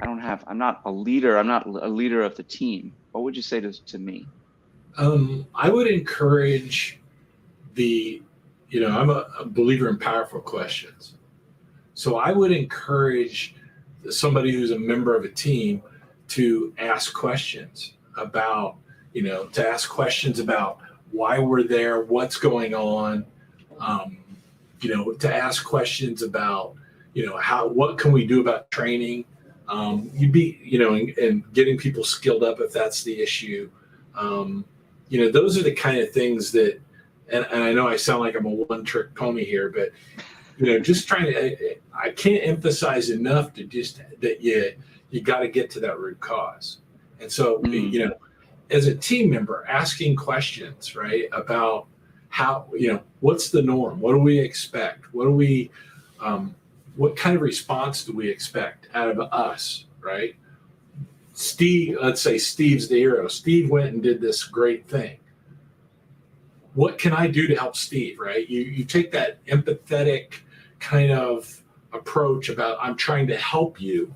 i 0.00 0.06
don't 0.06 0.20
have 0.20 0.44
i'm 0.46 0.58
not 0.58 0.80
a 0.84 0.90
leader 0.90 1.38
i'm 1.38 1.46
not 1.46 1.66
a 1.66 1.88
leader 1.88 2.22
of 2.22 2.36
the 2.36 2.42
team. 2.42 2.92
What 3.12 3.24
would 3.24 3.36
you 3.36 3.42
say 3.42 3.60
to, 3.60 3.72
to 3.72 3.98
me? 3.98 4.26
Um, 4.96 5.46
I 5.54 5.70
would 5.70 5.86
encourage 5.86 6.98
the, 7.74 8.22
you 8.68 8.80
know, 8.80 8.88
I'm 8.88 9.10
a, 9.10 9.26
a 9.40 9.44
believer 9.44 9.88
in 9.88 9.98
powerful 9.98 10.40
questions. 10.40 11.14
So 11.94 12.16
I 12.16 12.32
would 12.32 12.52
encourage 12.52 13.54
somebody 14.10 14.52
who's 14.52 14.70
a 14.70 14.78
member 14.78 15.16
of 15.16 15.24
a 15.24 15.28
team 15.28 15.82
to 16.28 16.72
ask 16.78 17.12
questions 17.12 17.94
about, 18.16 18.76
you 19.12 19.22
know, 19.22 19.46
to 19.46 19.66
ask 19.66 19.88
questions 19.88 20.38
about 20.38 20.78
why 21.10 21.38
we're 21.38 21.62
there, 21.62 22.02
what's 22.02 22.36
going 22.36 22.74
on, 22.74 23.24
um, 23.80 24.18
you 24.80 24.94
know, 24.94 25.12
to 25.12 25.34
ask 25.34 25.64
questions 25.64 26.22
about, 26.22 26.74
you 27.14 27.26
know, 27.26 27.36
how, 27.36 27.66
what 27.66 27.98
can 27.98 28.12
we 28.12 28.26
do 28.26 28.40
about 28.40 28.70
training? 28.70 29.24
Um, 29.68 30.10
you'd 30.14 30.32
be, 30.32 30.58
you 30.62 30.78
know, 30.78 30.94
and, 30.94 31.52
getting 31.52 31.76
people 31.76 32.04
skilled 32.04 32.42
up 32.42 32.60
if 32.60 32.72
that's 32.72 33.02
the 33.02 33.20
issue. 33.20 33.70
Um, 34.14 34.64
you 35.08 35.20
know, 35.20 35.30
those 35.30 35.58
are 35.58 35.62
the 35.62 35.74
kind 35.74 35.98
of 35.98 36.10
things 36.10 36.50
that, 36.52 36.80
and, 37.28 37.46
and 37.52 37.62
I 37.62 37.72
know 37.72 37.86
I 37.86 37.96
sound 37.96 38.20
like 38.20 38.34
I'm 38.34 38.46
a 38.46 38.50
one 38.50 38.84
trick 38.84 39.14
pony 39.14 39.44
here, 39.44 39.68
but, 39.70 39.90
you 40.62 40.72
know, 40.72 40.78
just 40.78 41.08
trying 41.08 41.26
to, 41.26 41.76
I, 41.92 42.10
can't 42.10 42.46
emphasize 42.46 43.10
enough 43.10 43.52
to 43.54 43.64
just 43.64 44.00
that 44.20 44.40
you, 44.40 44.74
you 45.10 45.20
got 45.20 45.40
to 45.40 45.48
get 45.48 45.70
to 45.70 45.80
that 45.80 45.98
root 45.98 46.20
cause. 46.20 46.78
And 47.20 47.30
so, 47.30 47.58
mm. 47.58 47.90
you 47.90 48.06
know, 48.06 48.14
as 48.70 48.86
a 48.86 48.94
team 48.94 49.30
member, 49.30 49.66
asking 49.68 50.14
questions, 50.14 50.94
right, 50.94 51.24
about 51.32 51.88
how, 52.28 52.68
you 52.72 52.92
know, 52.92 53.02
what's 53.18 53.50
the 53.50 53.60
norm? 53.60 53.98
What 53.98 54.12
do 54.12 54.20
we 54.20 54.38
expect? 54.38 55.12
What 55.12 55.24
do 55.24 55.32
we, 55.32 55.72
um, 56.20 56.54
what 56.94 57.16
kind 57.16 57.34
of 57.34 57.42
response 57.42 58.04
do 58.04 58.12
we 58.12 58.28
expect 58.28 58.86
out 58.94 59.10
of 59.10 59.18
us, 59.32 59.86
right? 60.00 60.36
Steve, 61.34 61.98
let's 62.00 62.20
say 62.20 62.38
Steve's 62.38 62.86
the 62.86 62.98
hero. 62.98 63.26
Steve 63.26 63.68
went 63.68 63.94
and 63.94 64.00
did 64.00 64.20
this 64.20 64.44
great 64.44 64.86
thing. 64.88 65.18
What 66.74 66.98
can 66.98 67.12
I 67.12 67.26
do 67.26 67.48
to 67.48 67.56
help 67.56 67.76
Steve? 67.76 68.18
Right? 68.18 68.48
You 68.48 68.62
you 68.62 68.84
take 68.84 69.12
that 69.12 69.44
empathetic 69.46 70.36
kind 70.82 71.12
of 71.12 71.62
approach 71.92 72.48
about 72.48 72.78
I'm 72.80 72.96
trying 72.96 73.26
to 73.28 73.36
help 73.36 73.80
you, 73.80 74.14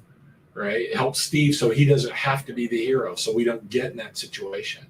right? 0.55 0.95
Help 0.95 1.17
Steve 1.17 1.55
so 1.55 1.71
he 1.71 1.85
doesn't 1.85 2.13
have 2.13 2.45
to 2.47 2.53
be 2.53 2.67
the 2.67 2.85
hero, 2.85 3.15
so 3.15 3.33
we 3.33 3.45
don't 3.45 3.69
get 3.71 3.91
in 3.91 3.97
that 3.99 4.19
situation. 4.19 4.87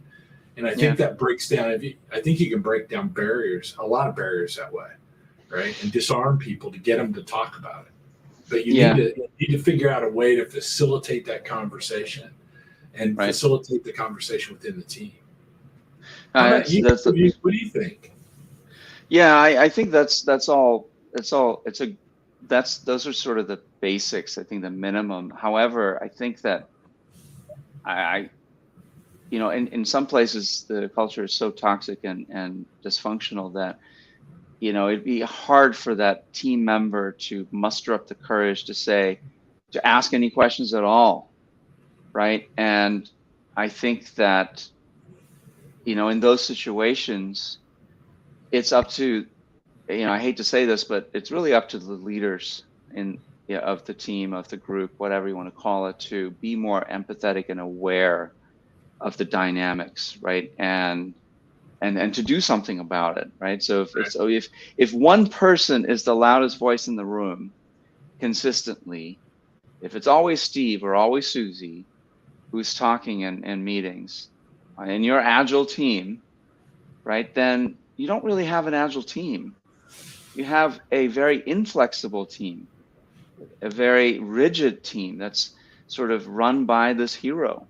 And 0.56 0.66
I 0.66 0.70
think 0.70 0.98
yeah. 0.98 1.06
that 1.06 1.18
breaks 1.18 1.48
down. 1.48 1.70
If 1.70 1.82
you, 1.82 1.96
I 2.10 2.20
think 2.20 2.40
you 2.40 2.50
can 2.50 2.62
break 2.62 2.88
down 2.88 3.08
barriers, 3.08 3.76
a 3.78 3.86
lot 3.86 4.08
of 4.08 4.16
barriers 4.16 4.56
that 4.56 4.72
way, 4.72 4.88
right? 5.50 5.80
And 5.82 5.92
disarm 5.92 6.38
people 6.38 6.72
to 6.72 6.78
get 6.78 6.96
them 6.96 7.12
to 7.12 7.22
talk 7.22 7.58
about 7.58 7.86
it 7.86 7.92
but 8.48 8.66
you 8.66 8.74
yeah. 8.74 8.92
need 8.92 9.14
to 9.14 9.20
you 9.38 9.48
need 9.48 9.56
to 9.56 9.62
figure 9.62 9.90
out 9.90 10.04
a 10.04 10.08
way 10.08 10.36
to 10.36 10.44
facilitate 10.44 11.24
that 11.26 11.44
conversation 11.44 12.30
and 12.94 13.16
right. 13.16 13.26
facilitate 13.26 13.84
the 13.84 13.92
conversation 13.92 14.54
within 14.54 14.76
the 14.76 14.84
team. 14.84 15.12
Uh, 16.34 16.62
you, 16.66 16.84
what, 16.84 17.02
do 17.02 17.16
you, 17.16 17.32
what, 17.40 17.50
do 17.50 17.56
you, 17.56 17.68
think? 17.68 18.12
Yeah, 19.08 19.36
I, 19.36 19.64
I 19.64 19.68
think 19.68 19.90
that's 19.90 20.22
that's 20.22 20.48
all. 20.48 20.88
It's 21.16 21.32
all. 21.32 21.62
It's 21.66 21.80
a. 21.80 21.94
That's 22.48 22.78
those 22.78 23.06
are 23.06 23.12
sort 23.12 23.38
of 23.38 23.48
the 23.48 23.60
basics. 23.80 24.38
I 24.38 24.44
think 24.44 24.62
the 24.62 24.70
minimum. 24.70 25.30
However, 25.30 26.02
I 26.02 26.08
think 26.08 26.42
that 26.42 26.68
I, 27.84 27.92
I 27.92 28.30
you 29.30 29.38
know, 29.38 29.50
in, 29.50 29.68
in 29.68 29.84
some 29.84 30.06
places 30.06 30.64
the 30.68 30.88
culture 30.94 31.24
is 31.24 31.32
so 31.32 31.50
toxic 31.50 32.00
and, 32.04 32.26
and 32.30 32.66
dysfunctional 32.84 33.52
that 33.54 33.80
you 34.60 34.72
know, 34.72 34.88
it'd 34.88 35.04
be 35.04 35.20
hard 35.20 35.76
for 35.76 35.94
that 35.94 36.32
team 36.32 36.64
member 36.64 37.12
to 37.12 37.46
muster 37.50 37.92
up 37.92 38.06
the 38.06 38.14
courage 38.14 38.64
to 38.64 38.74
say, 38.74 39.20
to 39.72 39.86
ask 39.86 40.14
any 40.14 40.30
questions 40.30 40.72
at 40.72 40.84
all, 40.84 41.30
right? 42.12 42.48
And 42.56 43.08
I 43.56 43.68
think 43.68 44.14
that, 44.14 44.66
you 45.84 45.94
know, 45.94 46.08
in 46.08 46.20
those 46.20 46.44
situations, 46.44 47.58
it's 48.50 48.72
up 48.72 48.88
to, 48.90 49.26
you 49.88 50.04
know, 50.04 50.12
I 50.12 50.18
hate 50.18 50.36
to 50.38 50.44
say 50.44 50.64
this, 50.64 50.84
but 50.84 51.08
it's 51.12 51.30
really 51.30 51.54
up 51.54 51.68
to 51.70 51.78
the 51.78 51.92
leaders 51.92 52.64
in 52.94 53.18
you 53.48 53.56
know, 53.56 53.62
of 53.62 53.84
the 53.84 53.94
team, 53.94 54.32
of 54.32 54.48
the 54.48 54.56
group, 54.56 54.92
whatever 54.98 55.28
you 55.28 55.36
want 55.36 55.48
to 55.54 55.60
call 55.60 55.86
it, 55.86 55.98
to 56.00 56.30
be 56.32 56.56
more 56.56 56.84
empathetic 56.90 57.46
and 57.48 57.60
aware 57.60 58.32
of 59.00 59.16
the 59.16 59.24
dynamics, 59.24 60.18
right? 60.20 60.52
And 60.58 61.14
and 61.80 61.98
and 61.98 62.14
to 62.14 62.22
do 62.22 62.40
something 62.40 62.78
about 62.80 63.18
it 63.18 63.30
right 63.38 63.62
so 63.62 63.82
if 63.82 63.94
right. 63.94 64.06
so 64.06 64.28
if 64.28 64.48
if 64.76 64.92
one 64.92 65.26
person 65.26 65.84
is 65.84 66.02
the 66.02 66.14
loudest 66.14 66.58
voice 66.58 66.88
in 66.88 66.96
the 66.96 67.04
room 67.04 67.52
consistently 68.20 69.18
if 69.80 69.94
it's 69.94 70.06
always 70.06 70.40
steve 70.40 70.82
or 70.82 70.94
always 70.94 71.26
susie 71.26 71.84
who's 72.50 72.74
talking 72.74 73.20
in, 73.22 73.44
in 73.44 73.62
meetings 73.62 74.28
uh, 74.78 74.84
in 74.84 75.04
your 75.04 75.20
agile 75.20 75.66
team 75.66 76.22
right 77.04 77.34
then 77.34 77.76
you 77.96 78.06
don't 78.06 78.24
really 78.24 78.44
have 78.44 78.66
an 78.66 78.74
agile 78.74 79.02
team 79.02 79.54
you 80.36 80.44
have 80.44 80.80
a 80.92 81.06
very 81.08 81.42
inflexible 81.46 82.26
team 82.26 82.66
a 83.60 83.68
very 83.68 84.18
rigid 84.18 84.82
team 84.82 85.18
that's 85.18 85.50
sort 85.88 86.10
of 86.10 86.26
run 86.26 86.64
by 86.64 86.92
this 86.92 87.14
hero 87.14 87.66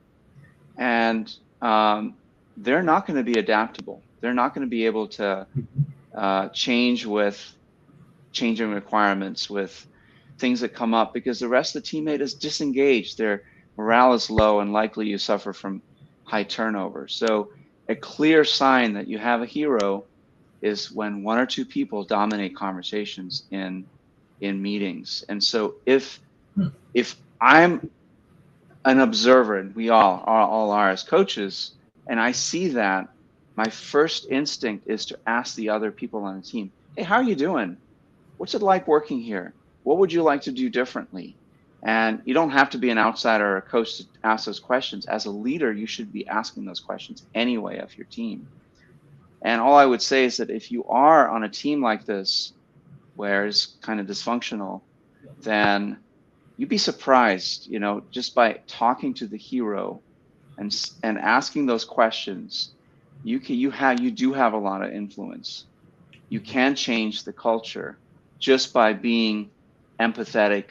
and 0.76 1.34
um, 1.62 2.14
they're 2.56 2.82
not 2.82 3.06
going 3.06 3.16
to 3.16 3.24
be 3.24 3.38
adaptable. 3.38 4.02
They're 4.20 4.34
not 4.34 4.54
going 4.54 4.66
to 4.66 4.70
be 4.70 4.86
able 4.86 5.08
to 5.08 5.46
uh, 6.14 6.48
change 6.48 7.06
with 7.06 7.54
changing 8.32 8.70
requirements, 8.70 9.48
with 9.48 9.86
things 10.38 10.60
that 10.60 10.74
come 10.74 10.94
up 10.94 11.14
because 11.14 11.38
the 11.38 11.48
rest 11.48 11.76
of 11.76 11.82
the 11.82 11.88
teammate 11.88 12.20
is 12.20 12.34
disengaged. 12.34 13.18
Their 13.18 13.42
morale 13.76 14.14
is 14.14 14.30
low, 14.30 14.60
and 14.60 14.72
likely 14.72 15.06
you 15.06 15.18
suffer 15.18 15.52
from 15.52 15.82
high 16.24 16.44
turnover. 16.44 17.08
So, 17.08 17.50
a 17.88 17.94
clear 17.94 18.44
sign 18.44 18.94
that 18.94 19.06
you 19.06 19.18
have 19.18 19.42
a 19.42 19.46
hero 19.46 20.04
is 20.62 20.90
when 20.90 21.22
one 21.22 21.38
or 21.38 21.46
two 21.46 21.64
people 21.64 22.04
dominate 22.04 22.56
conversations 22.56 23.44
in 23.50 23.86
in 24.40 24.60
meetings. 24.60 25.24
And 25.28 25.42
so, 25.42 25.76
if 25.86 26.20
if 26.94 27.16
I'm 27.40 27.90
an 28.84 29.00
observer, 29.00 29.58
and 29.58 29.74
we 29.74 29.88
all 29.90 30.22
all, 30.26 30.48
all 30.48 30.70
are 30.70 30.90
as 30.90 31.02
coaches, 31.02 31.72
and 32.06 32.20
I 32.20 32.32
see 32.32 32.68
that, 32.68 33.08
my 33.56 33.68
first 33.68 34.26
instinct 34.30 34.88
is 34.88 35.06
to 35.06 35.18
ask 35.26 35.54
the 35.56 35.70
other 35.70 35.90
people 35.90 36.22
on 36.24 36.36
the 36.36 36.42
team, 36.42 36.70
hey, 36.96 37.02
how 37.02 37.16
are 37.16 37.22
you 37.22 37.34
doing? 37.34 37.76
What's 38.36 38.54
it 38.54 38.62
like 38.62 38.86
working 38.86 39.20
here? 39.20 39.54
What 39.82 39.98
would 39.98 40.12
you 40.12 40.22
like 40.22 40.42
to 40.42 40.52
do 40.52 40.68
differently? 40.68 41.36
And 41.82 42.20
you 42.24 42.34
don't 42.34 42.50
have 42.50 42.70
to 42.70 42.78
be 42.78 42.90
an 42.90 42.98
outsider 42.98 43.46
or 43.46 43.56
a 43.58 43.62
coach 43.62 43.98
to 43.98 44.04
ask 44.24 44.46
those 44.46 44.60
questions. 44.60 45.06
As 45.06 45.26
a 45.26 45.30
leader, 45.30 45.72
you 45.72 45.86
should 45.86 46.12
be 46.12 46.26
asking 46.26 46.64
those 46.64 46.80
questions 46.80 47.24
anyway 47.34 47.78
of 47.78 47.96
your 47.96 48.06
team. 48.06 48.48
And 49.42 49.60
all 49.60 49.76
I 49.76 49.84
would 49.84 50.02
say 50.02 50.24
is 50.24 50.38
that 50.38 50.50
if 50.50 50.72
you 50.72 50.84
are 50.84 51.28
on 51.28 51.44
a 51.44 51.48
team 51.48 51.82
like 51.82 52.04
this, 52.04 52.52
where 53.14 53.46
it's 53.46 53.66
kind 53.80 54.00
of 54.00 54.06
dysfunctional, 54.06 54.82
then 55.40 55.98
you'd 56.56 56.68
be 56.68 56.78
surprised, 56.78 57.66
you 57.66 57.78
know, 57.78 58.02
just 58.10 58.34
by 58.34 58.60
talking 58.66 59.14
to 59.14 59.26
the 59.26 59.36
hero 59.36 60.00
and 60.58 60.74
and 61.02 61.18
asking 61.18 61.66
those 61.66 61.84
questions, 61.84 62.70
you 63.24 63.40
can 63.40 63.56
you 63.56 63.70
have 63.70 64.00
you 64.00 64.10
do 64.10 64.32
have 64.32 64.52
a 64.52 64.58
lot 64.58 64.82
of 64.82 64.92
influence. 64.92 65.64
You 66.28 66.40
can 66.40 66.74
change 66.74 67.24
the 67.24 67.32
culture 67.32 67.98
just 68.38 68.72
by 68.72 68.92
being 68.92 69.50
empathetic 70.00 70.66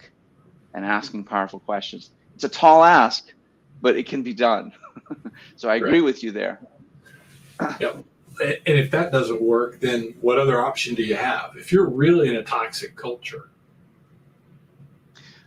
and 0.73 0.85
asking 0.85 1.23
powerful 1.23 1.59
questions. 1.59 2.09
It's 2.35 2.43
a 2.43 2.49
tall 2.49 2.83
ask, 2.83 3.33
but 3.81 3.95
it 3.95 4.07
can 4.07 4.21
be 4.21 4.33
done. 4.33 4.73
so 5.55 5.69
I 5.69 5.75
agree 5.75 5.93
right. 5.93 6.03
with 6.03 6.23
you 6.23 6.31
there. 6.31 6.59
Yep. 7.79 8.03
And 8.41 8.59
if 8.65 8.91
that 8.91 9.11
doesn't 9.11 9.41
work, 9.41 9.79
then 9.79 10.15
what 10.21 10.37
other 10.37 10.59
option 10.59 10.95
do 10.95 11.03
you 11.03 11.15
have? 11.15 11.55
If 11.57 11.71
you're 11.71 11.87
really 11.89 12.29
in 12.29 12.35
a 12.35 12.43
toxic 12.43 12.95
culture, 12.95 13.49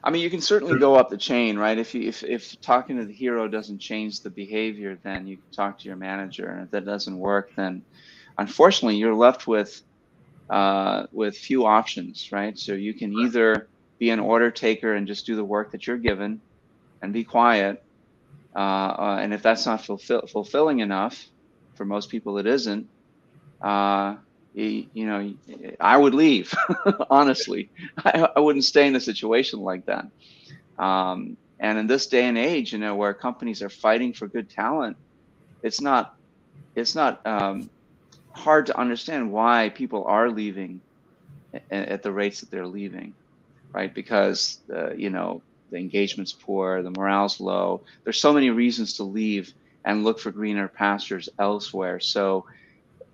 I 0.03 0.11
mean, 0.11 0.23
you 0.23 0.31
can 0.31 0.41
certainly 0.41 0.79
go 0.79 0.95
up 0.95 1.11
the 1.11 1.17
chain, 1.17 1.59
right? 1.59 1.77
If 1.77 1.95
you, 1.95 2.09
if 2.09 2.23
if 2.23 2.61
talking 2.61 2.97
to 2.97 3.05
the 3.05 3.13
hero 3.13 3.49
doesn't 3.49 3.79
change 3.79 4.21
the 4.21 4.31
behavior, 4.31 4.99
then 5.03 5.27
you 5.27 5.37
can 5.37 5.51
talk 5.53 5.79
to 5.81 5.85
your 5.87 5.97
manager, 5.97 6.49
and 6.49 6.63
if 6.63 6.71
that 6.71 6.85
doesn't 6.85 7.19
work, 7.19 7.51
then 7.57 7.83
unfortunately 8.39 8.97
you're 8.97 9.15
left 9.15 9.47
with 9.47 9.83
uh, 10.49 11.07
with 11.13 11.37
few 11.37 11.67
options, 11.67 12.31
right? 12.33 12.59
So 12.59 12.73
you 12.73 12.95
can 12.95 13.13
either 13.13 13.69
be 13.99 14.11
an 14.11 14.21
order 14.21 14.51
taker 14.51 14.95
and 14.95 15.07
just 15.07 15.27
do 15.27 15.37
the 15.37 15.45
work 15.45 15.73
that 15.73 15.87
you're 15.87 15.99
given, 15.99 16.41
and 17.03 17.13
be 17.13 17.25
quiet, 17.25 17.83
uh, 18.55 18.59
uh, 18.59 19.19
and 19.21 19.35
if 19.35 19.43
that's 19.43 19.67
not 19.67 19.85
fulfill, 19.85 20.27
fulfilling 20.27 20.79
enough, 20.79 21.27
for 21.79 21.87
most 21.87 22.11
people 22.11 22.37
it 22.37 22.47
isn't. 22.47 22.87
Uh, 23.63 24.17
you, 24.53 24.89
know, 24.95 25.33
I 25.81 25.97
would 25.97 26.15
leave. 26.15 26.53
honestly, 27.11 27.71
I, 28.05 28.29
I, 28.37 28.41
wouldn't 28.41 28.65
stay 28.65 28.87
in 28.89 28.97
a 28.97 29.01
situation 29.01 29.61
like 29.61 29.87
that. 29.87 30.07
Um, 30.79 31.37
and 31.61 31.79
in 31.79 31.87
this 31.87 32.07
day 32.07 32.25
and 32.25 32.37
age, 32.37 32.73
you 32.73 32.79
know, 32.79 32.97
where 32.97 33.15
companies 33.15 33.63
are 33.63 33.69
fighting 33.69 34.13
for 34.13 34.27
good 34.27 34.51
talent, 34.51 34.97
it's 35.63 35.81
not, 35.81 36.17
it's 36.75 36.95
not 36.95 37.25
um, 37.27 37.71
hard 38.33 38.67
to 38.67 38.79
understand 38.79 39.31
why 39.31 39.69
people 39.69 40.05
are 40.05 40.29
leaving 40.29 40.81
at 41.71 42.03
the 42.03 42.13
rates 42.13 42.41
that 42.41 42.51
they're 42.51 42.67
leaving, 42.67 43.15
right? 43.73 43.95
Because 43.95 44.59
uh, 44.75 44.93
you 44.95 45.11
know 45.11 45.43
the 45.71 45.79
engagement's 45.79 46.33
poor, 46.33 46.83
the 46.83 46.91
morale's 46.91 47.41
low. 47.41 47.83
There's 48.05 48.21
so 48.21 48.33
many 48.33 48.51
reasons 48.51 48.95
to 48.95 49.05
leave 49.05 49.53
and 49.89 50.05
look 50.05 50.21
for 50.21 50.31
greener 50.31 50.69
pastures 50.69 51.31
elsewhere. 51.39 51.99
So 51.99 52.45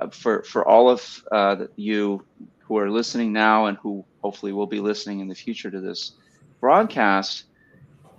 uh, 0.00 0.08
for 0.08 0.42
for 0.42 0.66
all 0.66 0.90
of 0.90 1.24
uh, 1.30 1.66
you 1.76 2.24
who 2.58 2.78
are 2.78 2.90
listening 2.90 3.32
now 3.32 3.66
and 3.66 3.78
who 3.78 4.04
hopefully 4.20 4.52
will 4.52 4.66
be 4.66 4.80
listening 4.80 5.20
in 5.20 5.28
the 5.28 5.36
future 5.36 5.70
to 5.70 5.80
this 5.80 6.12
broadcast, 6.60 7.44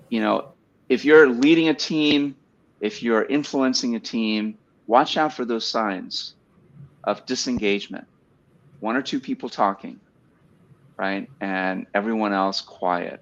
you 0.09 0.21
know, 0.21 0.53
if 0.87 1.03
you're 1.03 1.27
leading 1.27 1.67
a 1.67 1.73
team, 1.73 2.35
if 2.79 3.03
you're 3.03 3.25
influencing 3.25 3.95
a 3.95 3.99
team, 3.99 4.57
watch 4.87 5.17
out 5.17 5.33
for 5.33 5.43
those 5.43 5.67
signs 5.67 6.35
of 7.03 7.25
disengagement. 7.25 8.07
One 8.79 8.95
or 8.95 9.01
two 9.01 9.19
people 9.19 9.49
talking, 9.49 9.99
right, 10.95 11.29
and 11.41 11.87
everyone 11.93 12.31
else 12.31 12.61
quiet. 12.61 13.21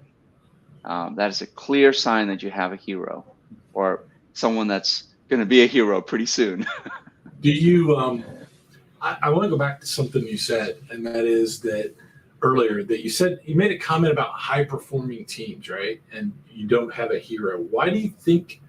Um, 0.84 1.16
that 1.16 1.30
is 1.30 1.42
a 1.42 1.46
clear 1.46 1.92
sign 1.92 2.28
that 2.28 2.42
you 2.42 2.50
have 2.50 2.72
a 2.72 2.76
hero 2.76 3.24
or 3.72 4.04
someone 4.34 4.68
that's 4.68 5.04
going 5.28 5.40
to 5.40 5.46
be 5.46 5.62
a 5.62 5.66
hero 5.66 6.00
pretty 6.00 6.26
soon. 6.26 6.66
Do 7.40 7.50
you 7.50 7.96
um, 7.96 8.24
I, 9.04 9.18
I 9.24 9.30
want 9.30 9.44
to 9.44 9.50
go 9.50 9.58
back 9.58 9.80
to 9.80 9.86
something 9.86 10.26
you 10.26 10.38
said, 10.38 10.78
and 10.90 11.06
that 11.06 11.24
is 11.26 11.60
that 11.60 11.94
earlier 12.42 12.82
that 12.82 13.02
you 13.02 13.10
said 13.10 13.38
you 13.44 13.54
made 13.54 13.70
a 13.70 13.78
comment 13.78 14.12
about 14.12 14.32
high 14.32 14.64
performing 14.64 15.24
teams, 15.26 15.68
right? 15.68 16.00
And 16.12 16.32
you 16.50 16.66
don't 16.66 16.92
have 16.92 17.10
a 17.10 17.18
hero. 17.18 17.60
Why 17.60 17.90
do 17.90 17.98
you 17.98 18.10
think? 18.10 18.62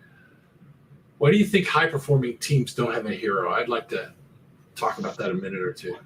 Why 1.17 1.31
do 1.31 1.37
you 1.37 1.45
think 1.45 1.67
high 1.67 1.87
performing 1.87 2.37
teams 2.39 2.73
don't 2.73 2.93
have 2.93 3.05
a 3.05 3.13
hero? 3.13 3.53
I'd 3.53 3.69
like 3.69 3.87
to 3.89 4.11
talk 4.75 4.97
about 4.97 5.17
that 5.17 5.31
a 5.31 5.33
minute 5.33 5.61
or 5.61 5.71
two. 5.71 5.97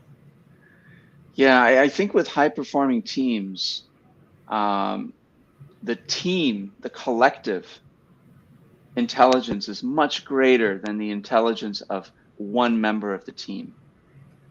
Yeah, 1.33 1.61
I, 1.61 1.83
I 1.83 1.89
think 1.89 2.13
with 2.13 2.27
high 2.27 2.49
performing 2.49 3.01
teams, 3.01 3.83
um, 4.49 5.13
the 5.81 5.95
team, 5.95 6.73
the 6.81 6.89
collective 6.91 7.79
intelligence 8.99 9.69
is 9.69 9.83
much 9.83 10.25
greater 10.25 10.79
than 10.79 10.99
the 10.99 11.11
intelligence 11.11 11.81
of 11.81 12.11
one 12.37 12.81
member 12.81 13.15
of 13.15 13.25
the 13.25 13.33
team 13.33 13.75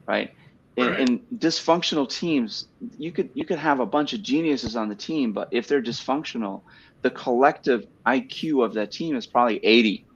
right? 0.09 0.35
In, 0.77 0.87
right. 0.89 1.01
in 1.01 1.21
dysfunctional 1.39 2.11
teams, 2.11 2.69
you 2.99 3.13
could 3.13 3.31
you 3.35 3.47
could 3.47 3.61
have 3.61 3.81
a 3.81 3.87
bunch 3.87 4.15
of 4.15 4.23
geniuses 4.23 4.77
on 4.77 4.91
the 4.91 4.97
team, 4.97 5.33
but 5.33 5.49
if 5.53 5.69
they're 5.69 5.83
dysfunctional, 5.83 6.63
the 7.03 7.11
collective 7.11 7.87
IQ 8.07 8.65
of 8.65 8.75
that 8.75 8.93
team 8.93 9.17
is 9.17 9.27
probably 9.27 9.65
80 9.65 10.07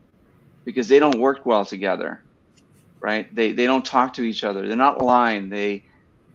because 0.65 0.89
they 0.89 1.01
don't 1.01 1.19
work 1.21 1.47
well 1.47 1.67
together, 1.67 2.25
right? 3.01 3.35
They 3.35 3.53
they 3.53 3.67
don't 3.67 3.87
talk 3.87 4.15
to 4.15 4.23
each 4.23 4.45
other. 4.45 4.69
They're 4.69 4.77
not 4.77 5.01
aligned. 5.01 5.53
They 5.53 5.85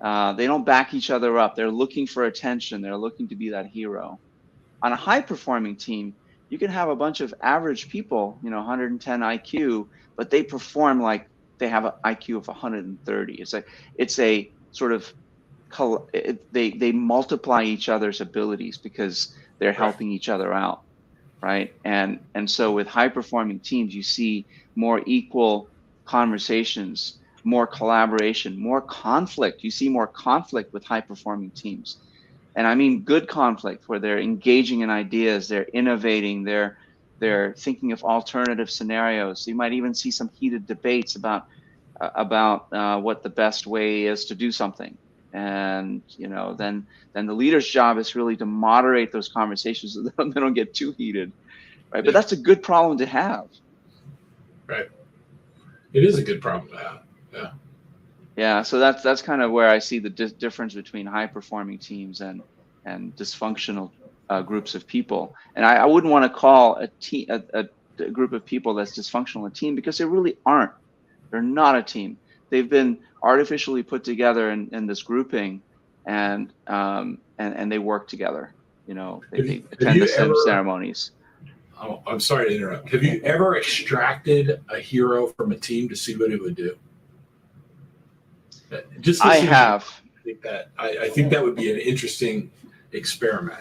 uh, 0.01 0.33
they 0.33 0.47
don't 0.47 0.65
back 0.65 0.93
each 0.93 1.11
other 1.11 1.39
up. 1.39 1.55
They're 1.55 1.71
looking 1.71 2.07
for 2.07 2.25
attention. 2.25 2.81
They're 2.81 2.97
looking 2.97 3.29
to 3.29 3.35
be 3.35 3.51
that 3.51 3.67
hero. 3.67 4.19
On 4.83 4.93
a 4.93 4.97
high 4.97 5.21
performing 5.21 5.77
team, 5.77 6.15
you 6.49 6.57
can 6.57 6.69
have 6.71 6.89
a 6.89 6.95
bunch 6.95 7.21
of 7.21 7.33
average 7.41 7.89
people, 7.89 8.39
you 8.43 8.49
know, 8.49 8.57
110 8.57 9.19
IQ, 9.19 9.87
but 10.15 10.29
they 10.29 10.43
perform 10.43 11.01
like 11.01 11.27
they 11.57 11.67
have 11.67 11.85
an 11.85 11.91
IQ 12.05 12.37
of 12.37 12.47
130. 12.47 13.33
It's 13.33 13.53
a 13.53 13.63
it's 13.95 14.19
a 14.19 14.49
sort 14.71 14.93
of 14.93 15.11
they 16.51 16.71
they 16.71 16.91
multiply 16.91 17.63
each 17.63 17.89
other's 17.89 18.21
abilities 18.21 18.77
because 18.77 19.33
they're 19.59 19.73
helping 19.73 20.11
each 20.11 20.29
other 20.29 20.53
out, 20.53 20.81
right? 21.41 21.73
And 21.83 22.19
and 22.35 22.49
so 22.49 22.71
with 22.71 22.87
high 22.87 23.09
performing 23.09 23.59
teams, 23.59 23.93
you 23.93 24.03
see 24.03 24.45
more 24.75 25.01
equal 25.05 25.67
conversations, 26.05 27.17
more 27.43 27.67
collaboration, 27.67 28.57
more 28.59 28.81
conflict. 28.81 29.63
You 29.63 29.71
see 29.71 29.89
more 29.89 30.07
conflict 30.07 30.73
with 30.73 30.85
high 30.85 31.01
performing 31.01 31.49
teams. 31.51 31.97
And 32.57 32.65
I 32.65 32.73
mean 32.73 33.01
good 33.01 33.27
conflict 33.27 33.87
where 33.87 33.99
they're 33.99 34.19
engaging 34.19 34.81
in 34.81 34.89
ideas, 34.89 35.47
they're 35.47 35.69
innovating, 35.73 36.43
they're 36.43 36.79
they're 37.19 37.53
thinking 37.53 37.91
of 37.91 38.03
alternative 38.03 38.69
scenarios. 38.71 39.47
You 39.47 39.53
might 39.53 39.73
even 39.73 39.93
see 39.93 40.09
some 40.09 40.29
heated 40.39 40.65
debates 40.65 41.15
about 41.15 41.45
uh, 42.01 42.09
about 42.15 42.73
uh, 42.73 42.99
what 42.99 43.21
the 43.21 43.29
best 43.29 43.67
way 43.67 44.05
is 44.05 44.25
to 44.25 44.35
do 44.35 44.51
something. 44.51 44.97
And 45.33 46.01
you 46.17 46.27
know, 46.27 46.55
then 46.55 46.87
then 47.13 47.27
the 47.27 47.33
leader's 47.33 47.67
job 47.67 47.99
is 47.99 48.15
really 48.15 48.35
to 48.37 48.45
moderate 48.47 49.11
those 49.11 49.29
conversations 49.29 49.93
so 49.93 50.01
that 50.17 50.17
they 50.17 50.39
don't 50.39 50.55
get 50.55 50.73
too 50.73 50.93
heated, 50.97 51.31
right? 51.91 51.99
Yeah. 51.99 52.07
But 52.07 52.13
that's 52.15 52.31
a 52.31 52.37
good 52.37 52.63
problem 52.63 52.97
to 52.97 53.05
have. 53.05 53.47
Right. 54.65 54.89
It 55.93 56.03
is 56.03 56.17
a 56.17 56.23
good 56.23 56.41
problem 56.41 56.71
to 56.71 56.77
have. 56.77 57.01
Yeah. 57.31 57.51
Yeah. 58.37 58.61
So 58.61 58.79
that's 58.79 59.03
that's 59.03 59.21
kind 59.21 59.41
of 59.41 59.51
where 59.51 59.67
I 59.67 59.79
see 59.79 59.99
the 59.99 60.11
di- 60.11 60.29
difference 60.29 60.73
between 60.73 61.05
high 61.05 61.27
performing 61.27 61.79
teams 61.79 62.21
and 62.21 62.41
and 62.85 63.13
dysfunctional 63.17 63.91
uh, 64.29 64.41
groups 64.41 64.75
of 64.75 64.87
people. 64.87 65.35
And 65.55 65.65
I, 65.65 65.77
I 65.77 65.85
wouldn't 65.85 66.11
want 66.11 66.31
to 66.31 66.39
call 66.39 66.75
a, 66.75 66.87
te- 66.99 67.27
a, 67.29 67.43
a, 67.53 67.65
a, 67.99 68.09
group 68.09 68.33
of 68.33 68.45
people 68.45 68.73
that's 68.73 68.97
dysfunctional 68.97 69.47
a 69.47 69.49
team 69.49 69.75
because 69.75 69.97
they 69.97 70.05
really 70.05 70.37
aren't. 70.45 70.71
They're 71.31 71.41
not 71.41 71.75
a 71.75 71.83
team. 71.83 72.17
They've 72.49 72.69
been 72.69 72.99
artificially 73.23 73.83
put 73.83 74.03
together 74.03 74.51
in, 74.51 74.69
in 74.71 74.85
this 74.85 75.01
grouping, 75.01 75.61
and 76.05 76.53
um, 76.67 77.17
and 77.37 77.55
and 77.55 77.71
they 77.71 77.79
work 77.79 78.07
together. 78.07 78.53
You 78.87 78.93
know, 78.93 79.21
they, 79.31 79.41
they 79.41 79.63
attend 79.71 80.01
the 80.01 80.07
same 80.07 80.33
ceremonies. 80.45 81.11
Oh, 81.81 82.01
I'm 82.07 82.19
sorry 82.19 82.49
to 82.49 82.55
interrupt. 82.55 82.89
Have 82.89 83.03
you 83.03 83.21
ever 83.23 83.57
extracted 83.57 84.61
a 84.69 84.79
hero 84.79 85.27
from 85.27 85.51
a 85.51 85.57
team 85.57 85.89
to 85.89 85.95
see 85.95 86.15
what 86.15 86.31
it 86.31 86.41
would 86.41 86.55
do? 86.55 86.77
Just 88.99 89.23
I 89.23 89.37
have. 89.37 89.83
I 90.19 90.23
think 90.23 90.41
that 90.41 90.69
I, 90.77 90.97
I 91.03 91.09
think 91.09 91.31
that 91.31 91.43
would 91.43 91.55
be 91.55 91.71
an 91.71 91.79
interesting 91.79 92.51
experiment. 92.91 93.59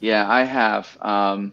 Yeah, 0.00 0.30
I 0.30 0.44
have. 0.44 0.96
Um, 1.00 1.52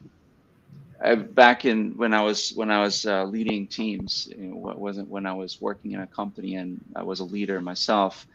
I, 1.04 1.16
back 1.16 1.66
in 1.66 1.98
when 1.98 2.14
I 2.14 2.22
was 2.22 2.52
when 2.54 2.70
I 2.70 2.80
was 2.82 3.06
uh, 3.06 3.24
leading 3.24 3.68
teams, 3.68 4.30
you 4.38 4.48
know, 4.48 4.58
what 4.58 4.78
wasn't 4.78 5.10
when 5.10 5.26
I 5.26 5.34
was 5.34 5.60
working 5.60 5.94
in 5.94 6.02
a 6.02 6.08
company 6.08 6.56
and 6.56 6.80
I 6.96 7.04
was 7.04 7.22
a 7.22 7.24
leader 7.24 7.60
myself. 7.60 8.28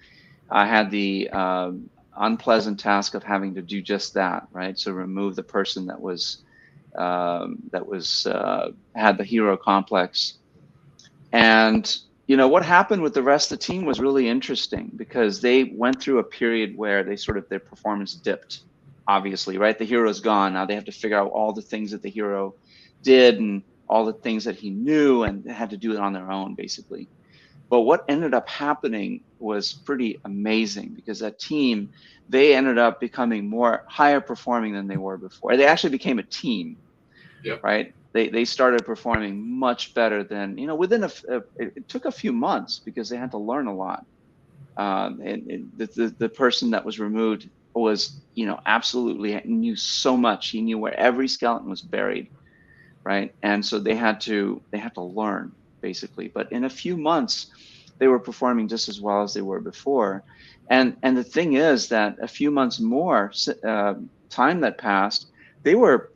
I 0.50 0.66
had 0.66 0.90
the 0.90 1.29
um, 1.31 1.88
unpleasant 2.16 2.81
task 2.81 3.14
of 3.14 3.22
having 3.22 3.55
to 3.55 3.62
do 3.62 3.81
just 3.83 4.14
that, 4.14 4.48
right? 4.52 4.79
So 4.79 4.92
remove 4.92 5.37
the 5.37 5.42
person 5.42 5.87
that 5.87 6.00
was 6.00 6.38
um, 6.96 7.59
that 7.70 7.87
was 7.87 8.26
uh, 8.26 8.72
had 8.94 9.18
the 9.18 9.24
hero 9.24 9.57
complex, 9.57 10.35
and 11.33 11.98
you 12.27 12.37
know 12.37 12.49
what 12.49 12.65
happened 12.65 13.03
with 13.03 13.15
the 13.15 13.23
rest 13.23 13.53
of 13.53 13.59
the 13.59 13.65
team 13.65 13.85
was 13.85 14.01
really 14.01 14.29
interesting 14.29 14.91
because 14.97 15.41
they 15.41 15.65
went 15.75 16.01
through 16.01 16.19
a 16.19 16.25
period 16.25 16.73
where 16.77 17.05
they 17.05 17.17
sort 17.17 17.39
of 17.39 17.49
their 17.49 17.61
performance 17.61 18.15
dipped 18.15 18.61
obviously, 19.09 19.59
right? 19.59 19.79
The 19.79 19.85
hero's 19.85 20.21
gone. 20.21 20.55
Now 20.55 20.67
they 20.67 20.75
have 20.75 20.85
to 20.87 20.93
figure 20.93 21.19
out 21.19 21.31
all 21.33 21.53
the 21.53 21.62
things 21.62 21.93
that 21.93 22.03
the 22.03 22.11
hero 22.11 22.55
did 23.03 23.39
and 23.39 23.62
all 23.89 24.05
the 24.05 24.15
things 24.15 24.45
that 24.45 24.57
he 24.57 24.71
knew 24.71 25.23
and 25.23 25.49
had 25.51 25.71
to 25.71 25.77
do 25.77 25.93
it 25.93 25.99
on 25.99 26.12
their 26.12 26.31
own, 26.31 26.55
basically. 26.55 27.09
But 27.71 27.83
what 27.83 28.05
ended 28.09 28.35
up 28.35 28.49
happening 28.49 29.23
was 29.39 29.73
pretty 29.87 30.21
amazing 30.25 30.95
because 30.95 31.21
that 31.21 31.39
team, 31.39 31.91
they 32.29 32.55
ended 32.55 32.79
up 32.79 33.01
becoming 33.01 33.49
more 33.49 33.85
higher 33.89 34.21
performing 34.21 34.73
than 34.75 34.87
they 34.89 34.97
were 34.97 35.19
before. 35.19 35.57
They 35.57 35.67
actually 35.67 35.91
became 35.91 36.19
a 36.19 36.25
team, 36.25 36.79
Yep. 37.45 37.62
right? 37.62 37.93
They, 38.16 38.31
they 38.31 38.46
started 38.46 38.87
performing 38.87 39.59
much 39.59 39.92
better 39.92 40.24
than, 40.24 40.57
you 40.57 40.66
know, 40.66 40.74
within 40.74 41.05
a, 41.05 41.11
a 41.29 41.42
it, 41.59 41.87
took 41.87 42.07
a 42.07 42.11
few 42.11 42.33
months 42.33 42.81
because 42.83 43.11
they 43.11 43.18
had 43.18 43.31
to 43.33 43.37
learn 43.37 43.66
a 43.66 43.74
lot. 43.74 44.07
Um, 44.79 45.20
and, 45.22 45.50
and 45.50 45.72
the, 45.76 45.87
the, 45.87 46.07
the 46.16 46.29
person 46.31 46.70
that 46.70 46.83
was 46.83 46.98
removed 46.98 47.50
was, 47.74 48.18
you 48.35 48.46
know, 48.46 48.59
absolutely 48.64 49.38
knew 49.44 49.76
so 49.76 50.16
much. 50.16 50.48
He 50.48 50.62
knew 50.62 50.79
where 50.79 50.98
every 50.98 51.29
skeleton 51.29 51.68
was 51.68 51.83
buried, 51.83 52.29
right? 53.05 53.35
And 53.42 53.62
so 53.62 53.79
they 53.79 53.94
had 53.94 54.22
to, 54.22 54.62
they 54.70 54.79
had 54.79 54.94
to 54.94 55.02
learn 55.02 55.52
basically. 55.83 56.29
But 56.29 56.50
in 56.52 56.64
a 56.64 56.70
few 56.70 56.96
months, 56.96 57.48
they 57.98 58.09
were 58.09 58.18
performing 58.18 58.66
just 58.66 58.88
as 58.88 58.98
well 58.98 59.22
as 59.22 59.35
they 59.35 59.42
were 59.42 59.61
before. 59.61 60.22
And 60.70 60.96
and 61.02 61.14
the 61.14 61.22
thing 61.37 61.52
is 61.52 61.88
that 61.88 62.16
a 62.18 62.29
few 62.29 62.50
months 62.50 62.81
more 62.81 63.31
uh, 63.62 63.94
time 64.31 64.61
that 64.62 64.79
passed, 64.79 65.26
they 65.62 65.74
were 65.74 66.11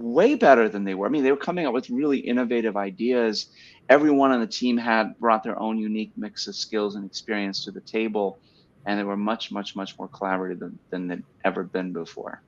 way 0.00 0.34
better 0.34 0.68
than 0.68 0.84
they 0.84 0.94
were. 0.94 1.06
I 1.06 1.10
mean, 1.10 1.24
they 1.24 1.30
were 1.30 1.36
coming 1.36 1.66
up 1.66 1.74
with 1.74 1.90
really 1.90 2.18
innovative 2.18 2.76
ideas. 2.76 3.46
Everyone 3.88 4.32
on 4.32 4.40
the 4.40 4.46
team 4.46 4.76
had 4.76 5.18
brought 5.18 5.42
their 5.42 5.58
own 5.58 5.78
unique 5.78 6.12
mix 6.16 6.46
of 6.46 6.56
skills 6.56 6.96
and 6.96 7.04
experience 7.04 7.64
to 7.64 7.70
the 7.70 7.80
table, 7.80 8.38
and 8.84 8.98
they 8.98 9.04
were 9.04 9.16
much, 9.16 9.50
much, 9.52 9.76
much 9.76 9.98
more 9.98 10.08
collaborative 10.08 10.58
than, 10.58 10.78
than 10.90 11.08
they'd 11.08 11.22
ever 11.44 11.62
been 11.62 11.92
before. 11.92 12.42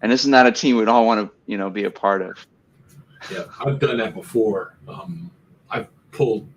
And 0.00 0.10
isn't 0.10 0.30
that 0.30 0.46
a 0.46 0.52
team 0.52 0.76
we'd 0.76 0.88
all 0.88 1.04
want 1.06 1.28
to, 1.28 1.36
you 1.46 1.58
know, 1.58 1.68
be 1.68 1.84
a 1.84 1.90
part 1.90 2.22
of? 2.22 2.46
Yeah, 3.30 3.44
I've 3.60 3.78
done 3.78 3.98
that 3.98 4.14
before. 4.14 4.76
Um, 4.88 5.30
I've 5.70 5.88
pulled 6.12 6.48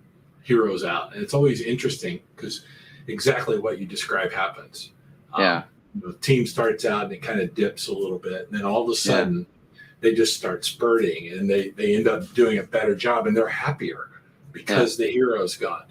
heroes 0.42 0.84
out, 0.84 1.12
and 1.12 1.22
it's 1.22 1.34
always 1.34 1.60
interesting 1.60 2.20
because 2.34 2.64
exactly 3.08 3.58
what 3.58 3.78
you 3.78 3.86
describe 3.86 4.32
happens. 4.32 4.92
Yeah. 5.38 5.56
Um, 5.56 5.64
the 5.94 6.12
team 6.14 6.46
starts 6.46 6.84
out 6.84 7.04
and 7.04 7.12
it 7.12 7.20
kind 7.22 7.40
of 7.40 7.54
dips 7.54 7.88
a 7.88 7.92
little 7.92 8.18
bit, 8.18 8.48
and 8.48 8.58
then 8.58 8.64
all 8.64 8.82
of 8.82 8.88
a 8.88 8.94
sudden 8.94 9.40
yeah. 9.40 9.59
They 10.00 10.14
just 10.14 10.36
start 10.36 10.64
spurting, 10.64 11.32
and 11.32 11.48
they 11.48 11.70
they 11.70 11.94
end 11.94 12.08
up 12.08 12.32
doing 12.34 12.58
a 12.58 12.62
better 12.62 12.94
job, 12.94 13.26
and 13.26 13.36
they're 13.36 13.48
happier 13.48 14.10
because 14.52 14.98
yeah. 14.98 15.06
the 15.06 15.12
hero's 15.12 15.56
gone. 15.56 15.84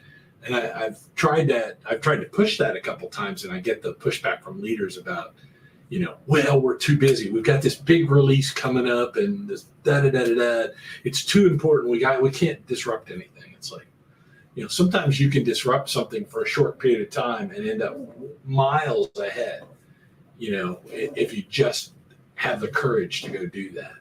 And 0.46 0.56
I, 0.56 0.84
have 0.84 1.00
tried 1.16 1.48
that. 1.50 1.80
I've 1.90 2.02
tried 2.02 2.18
to 2.18 2.26
push 2.26 2.58
that 2.58 2.76
a 2.76 2.82
couple 2.82 3.08
times, 3.10 3.44
and 3.44 3.54
I 3.54 3.60
get 3.60 3.82
the 3.82 3.94
pushback 3.94 4.42
from 4.42 4.62
leaders 4.62 4.98
about, 4.98 5.36
you 5.90 6.00
know, 6.00 6.16
well, 6.28 6.62
we're 6.62 6.78
too 6.78 6.98
busy. 6.98 7.30
We've 7.30 7.44
got 7.44 7.62
this 7.62 7.76
big 7.76 8.10
release 8.10 8.52
coming 8.52 8.90
up, 8.90 9.16
and 9.18 9.48
this 9.48 9.66
da 9.84 10.02
da 10.02 10.10
da 10.10 10.26
da 10.26 10.36
da. 10.36 10.68
It's 11.04 11.24
too 11.24 11.48
important. 11.48 11.92
We 11.92 12.00
got 12.00 12.22
we 12.22 12.32
can't 12.32 12.66
disrupt 12.68 13.12
anything. 13.12 13.54
It's 13.54 13.72
like, 13.72 13.88
you 14.56 14.64
know, 14.64 14.70
sometimes 14.70 15.20
you 15.20 15.30
can 15.30 15.44
disrupt 15.44 15.90
something 15.90 16.26
for 16.26 16.44
a 16.44 16.48
short 16.48 16.80
period 16.80 17.02
of 17.02 17.10
time 17.12 17.52
and 17.52 17.68
end 17.68 17.82
up 17.82 17.98
miles 18.46 19.10
ahead. 19.20 19.64
You 20.38 20.52
know, 20.54 20.80
if 20.88 21.34
you 21.34 21.44
just 21.50 21.94
have 22.40 22.62
the 22.62 22.68
courage 22.70 23.22
to 23.22 23.30
go 23.30 23.46
do 23.46 23.70
that. 23.72 23.99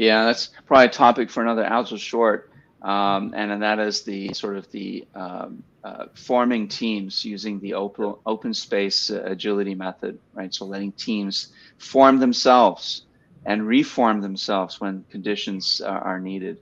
Yeah, 0.00 0.24
that's 0.24 0.48
probably 0.64 0.86
a 0.86 0.88
topic 0.88 1.28
for 1.28 1.42
another 1.42 1.62
Agile 1.62 1.98
short, 1.98 2.50
um, 2.80 3.34
and 3.36 3.60
that 3.60 3.78
is 3.78 4.00
the 4.00 4.32
sort 4.32 4.56
of 4.56 4.70
the 4.70 5.06
um, 5.14 5.62
uh, 5.84 6.06
forming 6.14 6.68
teams 6.68 7.22
using 7.22 7.60
the 7.60 7.74
open 7.74 8.14
open 8.24 8.54
space 8.54 9.10
uh, 9.10 9.20
agility 9.26 9.74
method, 9.74 10.18
right? 10.32 10.54
So 10.54 10.64
letting 10.64 10.92
teams 10.92 11.48
form 11.76 12.18
themselves 12.18 13.02
and 13.44 13.66
reform 13.66 14.22
themselves 14.22 14.80
when 14.80 15.04
conditions 15.10 15.82
uh, 15.84 15.88
are 15.88 16.18
needed. 16.18 16.56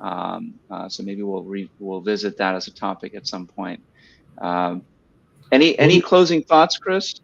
Um, 0.00 0.54
uh, 0.68 0.88
so 0.88 1.04
maybe 1.04 1.22
we'll 1.22 1.44
re- 1.44 1.70
we'll 1.78 2.00
visit 2.00 2.36
that 2.38 2.56
as 2.56 2.66
a 2.66 2.72
topic 2.72 3.14
at 3.14 3.28
some 3.28 3.46
point. 3.46 3.80
Um, 4.38 4.82
any 5.52 5.78
any 5.78 6.00
closing 6.00 6.42
thoughts, 6.42 6.78
Chris? 6.78 7.14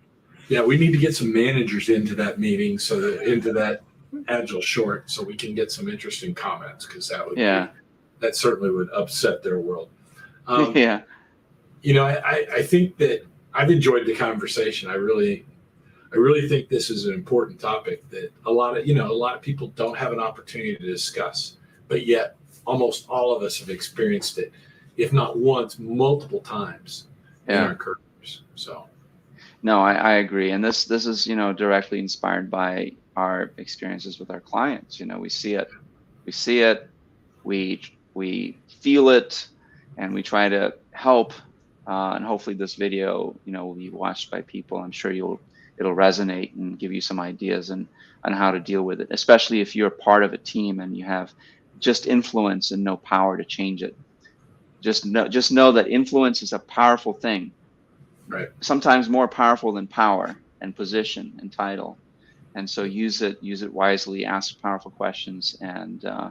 Yeah, 0.49 0.63
we 0.63 0.79
need 0.79 0.93
to 0.93 0.99
get 0.99 1.17
some 1.17 1.33
managers 1.33 1.89
into 1.89 2.15
that 2.15 2.39
meeting, 2.39 2.79
so 2.79 3.01
that 3.01 3.23
into 3.25 3.53
that 3.55 3.83
agile 4.29 4.61
short, 4.61 5.11
so 5.11 5.23
we 5.23 5.35
can 5.35 5.55
get 5.55 5.71
some 5.71 5.89
interesting 5.89 6.35
comments 6.35 6.87
because 6.87 7.09
that 7.09 7.27
would 7.27 7.39
yeah 7.39 7.67
be, 7.67 7.71
that 8.21 8.37
certainly 8.37 8.71
would 8.71 8.91
upset 8.91 9.43
their 9.43 9.61
world. 9.61 9.91
Um, 10.47 10.73
yeah, 10.77 11.03
you 11.83 11.95
know, 11.95 12.05
I, 12.05 12.47
I 12.53 12.63
think 12.63 12.97
that 12.99 13.27
I've 13.55 13.71
enjoyed 13.71 14.07
the 14.07 14.15
conversation. 14.15 14.91
I 14.91 14.95
really 14.95 15.45
I 16.13 16.17
really 16.17 16.49
think 16.49 16.69
this 16.69 16.91
is 16.91 17.07
an 17.07 17.15
important 17.15 17.61
topic 17.61 18.09
that 18.11 18.33
a 18.47 18.51
lot 18.51 18.77
of 18.77 18.87
you 18.87 18.95
know 18.95 19.11
a 19.11 19.15
lot 19.15 19.35
of 19.35 19.43
people 19.43 19.69
don't 19.69 19.97
have 19.97 20.13
an 20.13 20.21
opportunity 20.21 20.77
to 20.77 20.87
discuss, 20.87 21.57
but 21.87 22.07
yet 22.07 22.37
almost 22.67 23.09
all 23.09 23.35
of 23.35 23.43
us 23.43 23.59
have 23.59 23.71
experienced 23.71 24.39
it, 24.39 24.53
if 24.97 25.13
not 25.13 25.39
once, 25.39 25.79
multiple 25.79 26.41
times 26.41 27.09
yeah. 27.49 27.63
in 27.63 27.69
our 27.69 27.75
careers. 27.75 28.43
So, 28.55 28.87
no, 29.63 29.81
I, 29.81 29.95
I 29.95 30.13
agree, 30.15 30.51
and 30.51 30.65
this 30.65 30.85
this 30.85 31.07
is 31.07 31.27
you 31.27 31.37
know 31.37 31.53
directly 31.53 31.99
inspired 31.99 32.51
by 32.51 32.93
our 33.19 33.51
experiences 33.57 34.21
with 34.21 34.31
our 34.31 34.41
clients. 34.41 35.01
You 35.01 35.07
know, 35.07 35.19
we 35.19 35.29
see 35.29 35.55
it, 35.55 35.69
we 36.25 36.33
see 36.33 36.61
it, 36.61 36.89
we 37.43 37.83
we 38.15 38.57
feel 38.81 39.09
it, 39.09 39.49
and 39.97 40.15
we 40.15 40.23
try 40.23 40.49
to 40.49 40.75
help. 40.93 41.33
Uh, 41.87 42.13
and 42.17 42.25
hopefully, 42.25 42.55
this 42.55 42.75
video, 42.75 43.35
you 43.45 43.53
know, 43.53 43.67
will 43.67 43.75
be 43.75 43.91
watched 43.91 44.31
by 44.31 44.43
people. 44.43 44.79
I'm 44.79 44.93
sure 44.93 45.11
you'll 45.11 45.41
it'll 45.79 45.97
resonate 45.97 46.55
and 46.55 46.79
give 46.79 46.93
you 46.93 47.01
some 47.01 47.19
ideas 47.19 47.71
and 47.71 47.89
on 48.25 48.33
how 48.33 48.51
to 48.51 48.61
deal 48.61 48.83
with 48.83 49.01
it, 49.01 49.09
especially 49.11 49.61
if 49.61 49.75
you're 49.75 49.91
part 49.91 50.23
of 50.23 50.33
a 50.33 50.39
team 50.39 50.81
and 50.81 50.97
you 50.97 51.05
have 51.05 51.33
just 51.81 52.07
influence 52.07 52.71
and 52.73 52.83
no 52.85 52.97
power 52.97 53.37
to 53.37 53.45
change 53.45 53.83
it. 53.83 53.97
Just 54.81 55.07
know, 55.07 55.27
just 55.29 55.51
know 55.51 55.73
that 55.73 55.89
influence 55.89 56.43
is 56.43 56.53
a 56.53 56.59
powerful 56.59 57.13
thing. 57.13 57.51
Right. 58.29 58.49
Sometimes 58.61 59.09
more 59.09 59.29
powerful 59.29 59.73
than 59.73 59.87
power 59.87 60.37
and 60.61 60.75
position 60.75 61.33
and 61.41 61.53
title. 61.53 61.97
And 62.55 62.69
so 62.69 62.85
use 62.85 63.23
it, 63.23 63.43
use 63.43 63.63
it 63.63 63.73
wisely. 63.73 64.25
Ask 64.25 64.61
powerful 64.61 64.91
questions, 64.91 65.57
and 65.61 66.05
uh, 66.05 66.31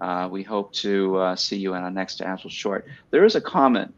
uh, 0.00 0.28
we 0.30 0.42
hope 0.42 0.72
to 0.74 1.16
uh, 1.16 1.36
see 1.36 1.56
you 1.56 1.74
in 1.74 1.82
our 1.82 1.90
next 1.90 2.20
Agile 2.20 2.50
short. 2.50 2.86
There 3.10 3.24
is 3.24 3.36
a 3.36 3.40
comment. 3.40 3.94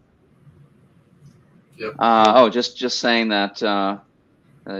Yep. 1.79 1.95
Uh, 1.99 2.33
oh, 2.37 2.51
just 2.51 2.77
just 2.77 2.99
saying 2.99 3.29
that. 3.29 3.63
Uh, 3.63 3.99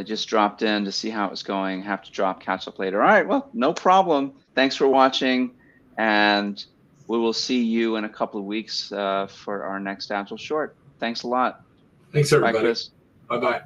just 0.03 0.29
dropped 0.29 0.63
in 0.63 0.85
to 0.85 0.93
see 0.93 1.11
how 1.11 1.27
it 1.27 1.31
was 1.31 1.43
going. 1.43 1.83
Have 1.83 2.03
to 2.05 2.11
drop, 2.11 2.41
catch 2.41 2.67
up 2.67 2.79
later. 2.79 3.03
All 3.03 3.09
right, 3.09 3.27
well, 3.27 3.51
no 3.53 3.73
problem. 3.73 4.33
Thanks 4.55 4.77
for 4.77 4.89
watching. 4.89 5.51
And 5.99 6.65
we 7.07 7.19
will 7.19 7.33
see 7.33 7.63
you 7.63 7.97
in 7.97 8.05
a 8.05 8.09
couple 8.09 8.41
of 8.41 8.47
weeks 8.47 8.91
uh, 8.93 9.27
for 9.27 9.63
our 9.65 9.79
next 9.79 10.11
Agile 10.11 10.39
short. 10.39 10.75
Thanks 11.01 11.23
a 11.23 11.29
lot. 11.29 11.63
Thanks, 12.13 12.33
everybody. 12.33 12.59
Bye, 12.59 12.61
Chris. 12.61 12.91
Bye 13.29 13.39
bye. 13.39 13.63